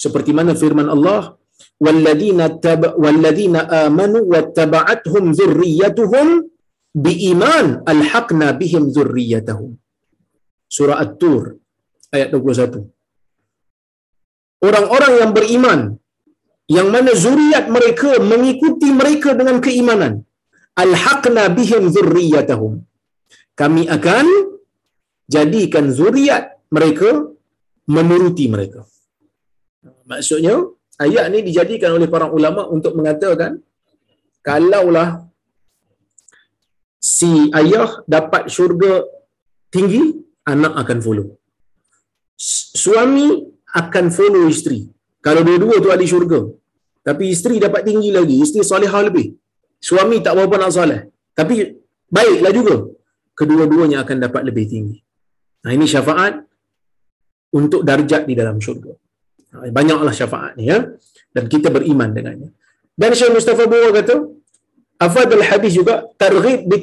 [0.05, 1.37] Seperti mana firman Allah,
[1.85, 6.27] "Walladzina tab walladzina amanu wattaba'athum dzurriyyatuhum
[7.05, 9.77] biiman alhaqna bihim zurriyatahum.
[10.77, 11.61] Surah at-tur
[12.17, 12.97] ayat 21
[14.69, 15.81] orang-orang yang beriman
[16.77, 20.13] yang mana zuriat mereka mengikuti mereka dengan keimanan
[20.85, 22.73] alhaqna bihim zurriyatahum
[23.61, 24.27] kami akan
[25.35, 26.45] jadikan zuriat
[26.77, 27.11] mereka
[27.95, 28.81] menuruti mereka.
[30.11, 30.57] Maksudnya
[31.05, 33.59] ayat ni dijadikan oleh para ulama untuk mengatakan
[34.47, 35.09] kalaulah
[37.01, 37.31] si
[37.61, 38.93] ayah dapat syurga
[39.75, 40.03] tinggi
[40.53, 41.27] anak akan follow.
[42.83, 43.27] Suami
[43.81, 44.81] akan follow isteri.
[45.27, 46.41] Kalau dua-dua tu ahli syurga
[47.07, 49.27] tapi isteri dapat tinggi lagi isteri solehah lebih
[49.89, 51.01] suami tak berapa nak soleh.
[51.39, 51.57] Tapi
[52.17, 52.75] baiklah juga
[53.39, 54.99] kedua-duanya akan dapat lebih tinggi.
[55.65, 56.35] Nah ini syafaat
[57.53, 58.93] untuk darjat di dalam syurga.
[59.79, 60.79] Banyaklah syafaat ni ya.
[61.35, 62.51] Dan kita beriman dengannya.
[62.97, 64.17] Dan Syekh Mustafa Buwa kata
[64.97, 66.81] afadul hadis juga targhib bi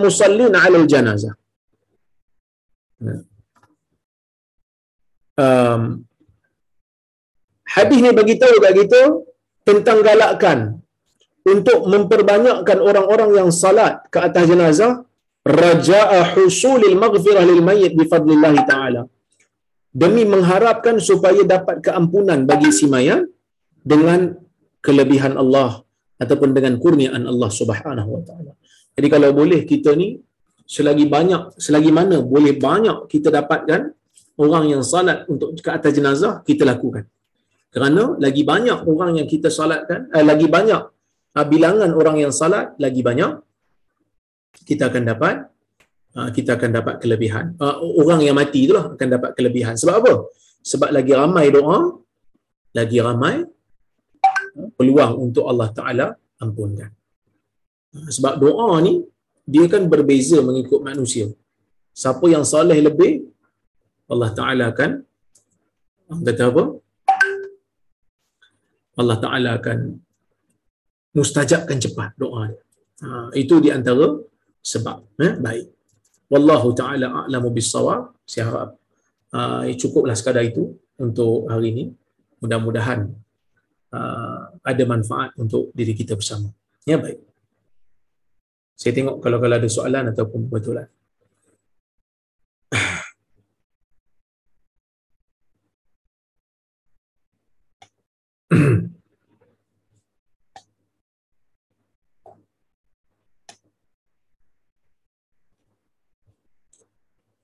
[0.00, 1.36] musallin ala al janazah
[5.36, 5.82] um,
[7.68, 9.02] hadis ni bagi tahu kat kita
[9.68, 10.58] tentang galakkan
[11.42, 15.02] untuk memperbanyakkan orang-orang yang salat ke atas jenazah
[15.42, 19.02] raja'a husulil maghfirah lil mayyit bi fadlillah taala
[19.92, 23.26] demi mengharapkan supaya dapat keampunan bagi si mayat
[23.92, 24.38] dengan
[24.80, 25.82] kelebihan Allah
[26.22, 28.52] ataupun dengan kurniaan Allah Subhanahu wa taala.
[28.96, 30.08] Jadi kalau boleh kita ni
[30.74, 33.90] selagi banyak selagi mana boleh banyak kita dapatkan
[34.38, 37.04] orang yang salat untuk ke atas jenazah kita lakukan.
[37.72, 40.82] Kerana lagi banyak orang yang kita salatkan, eh, lagi banyak
[41.36, 43.40] uh, bilangan orang yang salat, lagi banyak
[44.68, 45.52] kita akan dapat
[46.12, 47.56] Ah, kita akan dapat kelebihan.
[47.56, 49.74] Uh, orang yang mati itulah akan dapat kelebihan.
[49.80, 50.14] Sebab apa?
[50.70, 51.78] Sebab lagi ramai doa,
[52.78, 53.34] lagi ramai
[54.58, 56.06] uh, peluang untuk Allah Ta'ala
[56.44, 56.90] ampunkan.
[57.96, 59.00] Uh, sebab doa ni,
[59.48, 61.32] dia kan berbeza mengikut manusia.
[61.96, 63.12] Siapa yang salih lebih,
[64.12, 64.90] Allah Ta'ala akan
[66.28, 66.64] kata apa?
[69.00, 69.78] Allah Ta'ala akan
[71.16, 72.52] mustajabkan cepat doa.
[73.00, 74.12] Uh, itu di antara
[74.62, 75.04] sebab.
[75.18, 75.34] Eh?
[75.36, 75.66] Baik.
[76.32, 78.14] Wallahu ta'ala a'lamu bisawab.
[78.24, 78.70] Saya harap
[79.34, 81.84] uh, cukuplah sekadar itu untuk hari ini.
[82.40, 83.10] Mudah-mudahan
[83.92, 86.48] uh, ada manfaat untuk diri kita bersama.
[86.88, 87.20] Ya baik.
[88.78, 90.88] Saya tengok kalau kalau ada soalan ataupun betulan.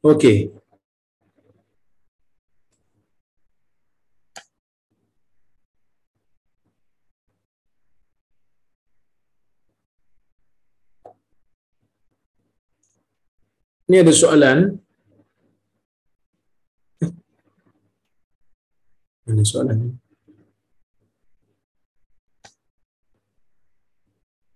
[0.08, 0.48] Okey.
[13.88, 14.80] Ini ada soalan.
[19.28, 20.00] Mana soalan?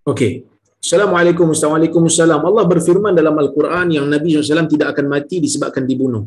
[0.08, 0.51] Okey.
[0.82, 6.26] Assalamualaikum Assalamualaikum Allah berfirman dalam Al-Quran yang Nabi SAW tidak akan mati disebabkan dibunuh.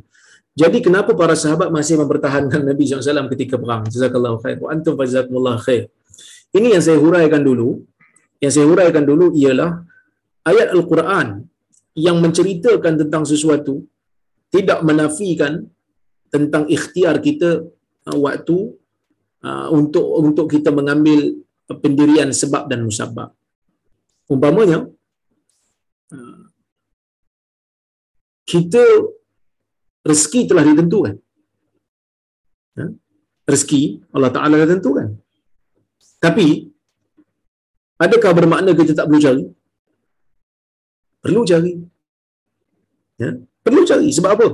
[0.56, 3.84] Jadi kenapa para sahabat masih mempertahankan Nabi SAW ketika perang?
[3.84, 4.56] Jazakallahu khair.
[4.64, 5.92] Wa antum fajazakumullah khair.
[6.56, 7.84] Ini yang saya huraikan dulu.
[8.40, 9.84] Yang saya huraikan dulu ialah
[10.48, 11.44] ayat Al-Quran
[12.00, 13.84] yang menceritakan tentang sesuatu
[14.56, 15.68] tidak menafikan
[16.32, 17.60] tentang ikhtiar kita
[18.08, 18.72] uh, waktu
[19.44, 21.44] uh, untuk untuk kita mengambil
[21.84, 23.36] pendirian sebab dan musabab
[24.32, 24.90] umpamanya
[28.46, 28.84] kita
[30.06, 31.16] rezeki telah ditentukan.
[32.78, 32.88] Ya?
[33.50, 35.08] rezeki Allah Ta'ala dah tentukan.
[36.22, 36.70] Tapi
[37.98, 39.44] adakah bermakna kita tak perlu cari?
[41.26, 41.74] Perlu cari.
[43.18, 43.32] Ya?
[43.66, 44.08] perlu cari.
[44.14, 44.48] Sebab apa?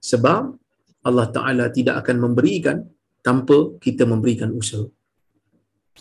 [0.00, 0.42] Sebab
[1.04, 2.76] Allah Ta'ala tidak akan memberikan
[3.20, 4.84] tanpa kita memberikan usaha.
[4.84, 4.96] Ha,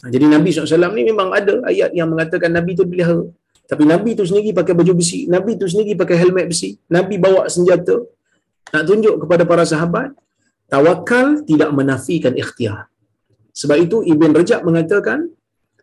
[0.06, 3.26] jadi Nabi SAW ni memang ada ayat yang mengatakan Nabi tu pelihara.
[3.68, 5.26] Tapi Nabi tu sendiri pakai baju besi.
[5.26, 6.78] Nabi tu sendiri pakai helmet besi.
[6.88, 8.06] Nabi bawa senjata.
[8.72, 10.14] Nak tunjuk kepada para sahabat.
[10.70, 12.92] Tawakal tidak menafikan ikhtiar.
[13.58, 15.32] Sebab itu Ibn Rajab mengatakan,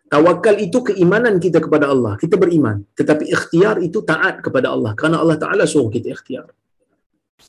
[0.07, 2.15] tawakal itu keimanan kita kepada Allah.
[2.15, 2.85] Kita beriman.
[2.95, 4.93] Tetapi ikhtiar itu taat kepada Allah.
[4.95, 6.45] Kerana Allah Ta'ala suruh kita ikhtiar.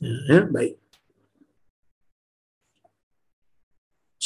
[0.03, 0.73] Ya, ya baik.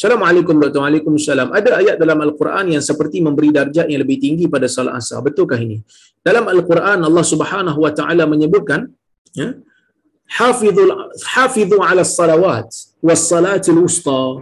[0.01, 1.57] Assalamualaikum warahmatullahi wabarakatuh.
[1.57, 5.21] Ada ayat dalam Al-Quran yang seperti memberi darjat yang lebih tinggi pada salat asar.
[5.25, 5.77] Betulkah ini?
[6.27, 8.89] Dalam Al-Quran Allah Subhanahu wa taala menyebutkan
[9.37, 9.61] ya,
[10.37, 10.89] hafizul
[11.33, 12.65] hafizu ala salawat
[13.07, 14.41] was salatil wusta.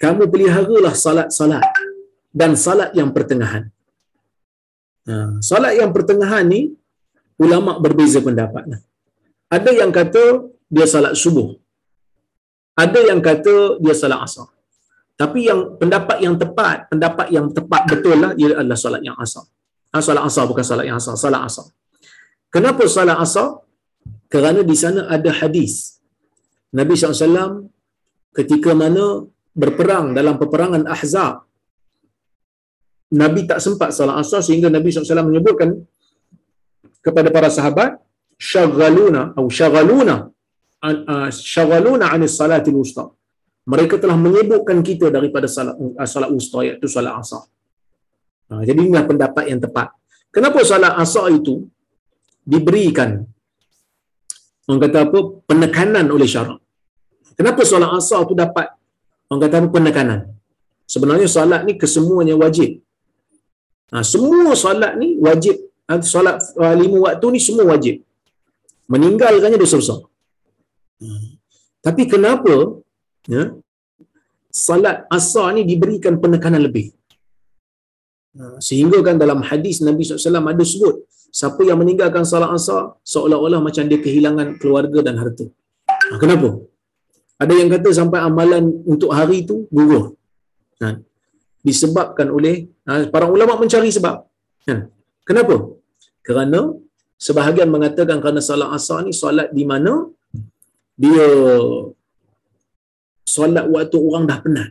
[0.00, 1.68] Kamu peliharalah salat-salat
[2.40, 3.68] dan salat yang pertengahan.
[5.12, 6.72] Ha, salat yang pertengahan ni
[7.36, 8.64] ulama berbeza pendapat.
[9.52, 10.24] Ada yang kata
[10.72, 11.52] dia salat subuh
[12.74, 14.50] ada yang kata dia salat asar.
[15.14, 19.46] Tapi yang pendapat yang tepat, pendapat yang tepat betul lah ia adalah salat yang asar.
[19.94, 21.66] Ha, salat asar bukan salat yang asar, salat asar.
[22.50, 23.62] Kenapa salat asar?
[24.26, 26.02] Kerana di sana ada hadis.
[26.74, 27.70] Nabi SAW
[28.34, 29.22] ketika mana
[29.54, 31.46] berperang dalam peperangan Ahzab
[33.14, 35.70] Nabi tak sempat salat asar sehingga Nabi SAW menyebutkan
[36.98, 38.02] kepada para sahabat
[38.34, 40.33] syagaluna atau syagaluna
[41.52, 43.04] syagaluna anis salatil wusta.
[43.72, 47.42] Mereka telah menyebutkan kita daripada salat uh, salat wusta iaitu salat asar.
[48.52, 49.88] Ha, jadi inilah pendapat yang tepat.
[50.34, 51.54] Kenapa salat asar itu
[52.44, 53.24] diberikan?
[54.68, 55.18] Orang kata apa?
[55.48, 56.60] Penekanan oleh syarak.
[57.38, 58.68] Kenapa solat asar tu dapat?
[59.28, 59.68] Orang kata apa?
[59.76, 60.20] Penekanan.
[60.92, 62.80] Sebenarnya solat ni kesemuanya wajib.
[63.92, 65.56] Ha, semua solat ni wajib.
[65.88, 68.04] Ha, solat uh, lima waktu ni semua wajib.
[68.92, 69.98] Meninggalkannya dosa besar
[71.86, 72.54] tapi kenapa
[73.34, 73.44] ya,
[74.66, 76.86] salat asar ni diberikan penekanan lebih
[78.38, 80.96] ha, sehingga kan dalam hadis Nabi SAW ada sebut
[81.38, 82.82] siapa yang meninggalkan salat asar
[83.12, 85.46] seolah-olah macam dia kehilangan keluarga dan harta.
[85.90, 86.48] Ha, kenapa?
[87.42, 90.04] Ada yang kata sampai amalan untuk hari itu gugur.
[90.82, 90.88] Ha,
[91.66, 92.54] disebabkan oleh
[92.86, 94.16] ha, para ulama mencari sebab.
[94.70, 94.74] Ha,
[95.28, 95.56] kenapa?
[96.26, 96.60] Kerana
[97.26, 99.92] sebahagian mengatakan kerana salat asar ni solat di mana
[100.94, 101.26] dia
[103.26, 104.70] solat waktu orang dah penat.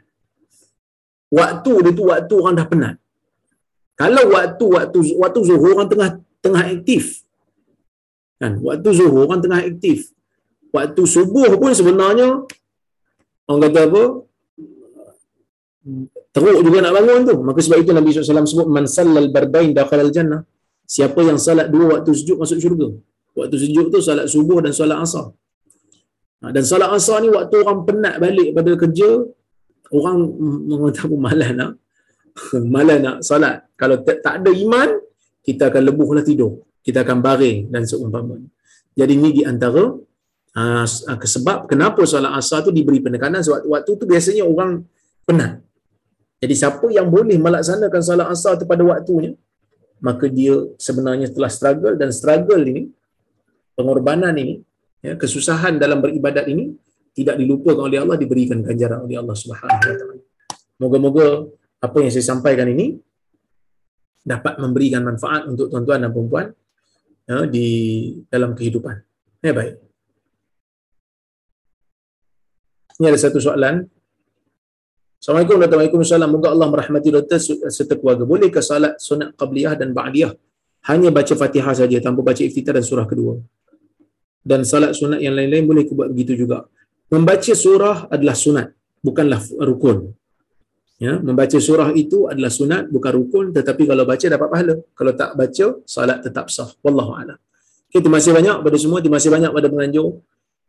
[1.34, 2.96] Waktu dia tu waktu orang dah penat.
[4.00, 6.10] Kalau waktu waktu waktu zuhur orang tengah
[6.40, 7.26] tengah aktif.
[8.40, 8.62] Kan?
[8.64, 10.14] Waktu zuhur orang tengah aktif.
[10.74, 12.50] Waktu subuh pun sebenarnya
[13.46, 14.04] orang kata apa?
[16.34, 17.36] Teruk juga nak bangun tu.
[17.46, 20.42] Maka sebab itu Nabi SAW sebut man sallal bardain dakhal al jannah.
[20.90, 22.88] Siapa yang salat dua waktu sujud masuk syurga.
[23.38, 25.30] Waktu sujud tu salat subuh dan salat asar.
[26.44, 29.10] Ha, dan salat asar ni waktu orang penat balik pada kerja,
[29.96, 30.18] orang
[30.68, 31.72] mengatakan malas nak
[32.76, 33.64] malas nak salat.
[33.80, 34.90] Kalau tak, tak ada iman,
[35.40, 36.68] kita akan lebuhlah tidur.
[36.84, 38.50] Kita akan baring dan seumpamanya.
[38.92, 39.96] Jadi ini di antara
[40.58, 40.86] uh,
[41.18, 44.84] sebab kenapa solat asar tu diberi penekanan sebab waktu tu biasanya orang
[45.24, 45.64] penat.
[46.44, 49.32] Jadi siapa yang boleh melaksanakan solat asar tu pada waktunya,
[50.04, 52.92] maka dia sebenarnya telah struggle dan struggle ini,
[53.80, 54.60] pengorbanan ini,
[55.04, 56.74] ya, kesusahan dalam beribadat ini,
[57.14, 60.16] tidak dilupakan oleh Allah, diberikan ganjaran oleh Allah Subhanahu Wa Taala.
[60.80, 61.28] Moga-moga
[61.84, 62.98] apa yang saya sampaikan ini
[64.24, 66.48] dapat memberikan manfaat untuk tuan-tuan dan puan
[67.28, 67.68] ya, di
[68.32, 68.96] dalam kehidupan.
[69.44, 69.76] Ya baik.
[72.98, 73.84] Ini ada satu soalan.
[75.20, 76.32] Assalamualaikum warahmatullahi wabarakatuh.
[76.32, 77.40] Moga Allah merahmati doktor
[77.72, 78.24] serta keluarga.
[78.24, 80.32] Bolehkah salat sunat qabliyah dan ba'diyah
[80.88, 83.40] hanya baca Fatihah saja tanpa baca iftitah dan surah kedua?
[84.44, 86.68] Dan salat sunat yang lain-lain boleh buat begitu juga.
[87.08, 88.68] Membaca surah adalah sunat,
[89.00, 90.12] bukanlah rukun.
[91.02, 94.76] Ya, membaca surah itu adalah sunat bukan rukun tetapi kalau baca dapat pahala.
[94.96, 96.70] Kalau tak baca salat tetap sah.
[96.86, 97.38] Wallahu a'lam.
[97.92, 100.18] Okay, terima kasih banyak pada semua, terima kasih banyak pada penganjur.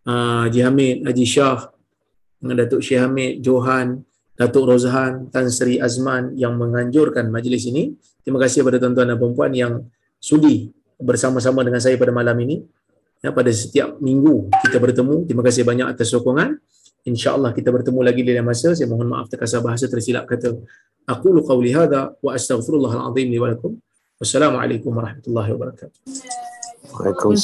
[0.04, 1.72] Uh, Haji Hamid, Haji Shah,
[2.44, 4.04] Datuk Syekh Hamid, Johan,
[4.36, 7.96] Datuk Rozhan, Tan Sri Azman yang menganjurkan majlis ini.
[8.20, 9.88] Terima kasih kepada tuan-tuan dan puan yang
[10.20, 10.68] sudi
[11.00, 12.60] bersama-sama dengan saya pada malam ini.
[13.24, 15.24] Ya, pada setiap minggu kita bertemu.
[15.24, 16.60] Terima kasih banyak atas sokongan.
[17.08, 18.76] Insyaallah kita bertemu lagi di lain masa.
[18.76, 20.52] Saya mohon maaf terkasar bahasa tersilap kata
[21.08, 23.40] aku lu qauli hadha wa astaghfirullahal azim li
[24.20, 26.00] wassalamualaikum warahmatullahi wabarakatuh.
[26.92, 27.40] Waalaikumsalam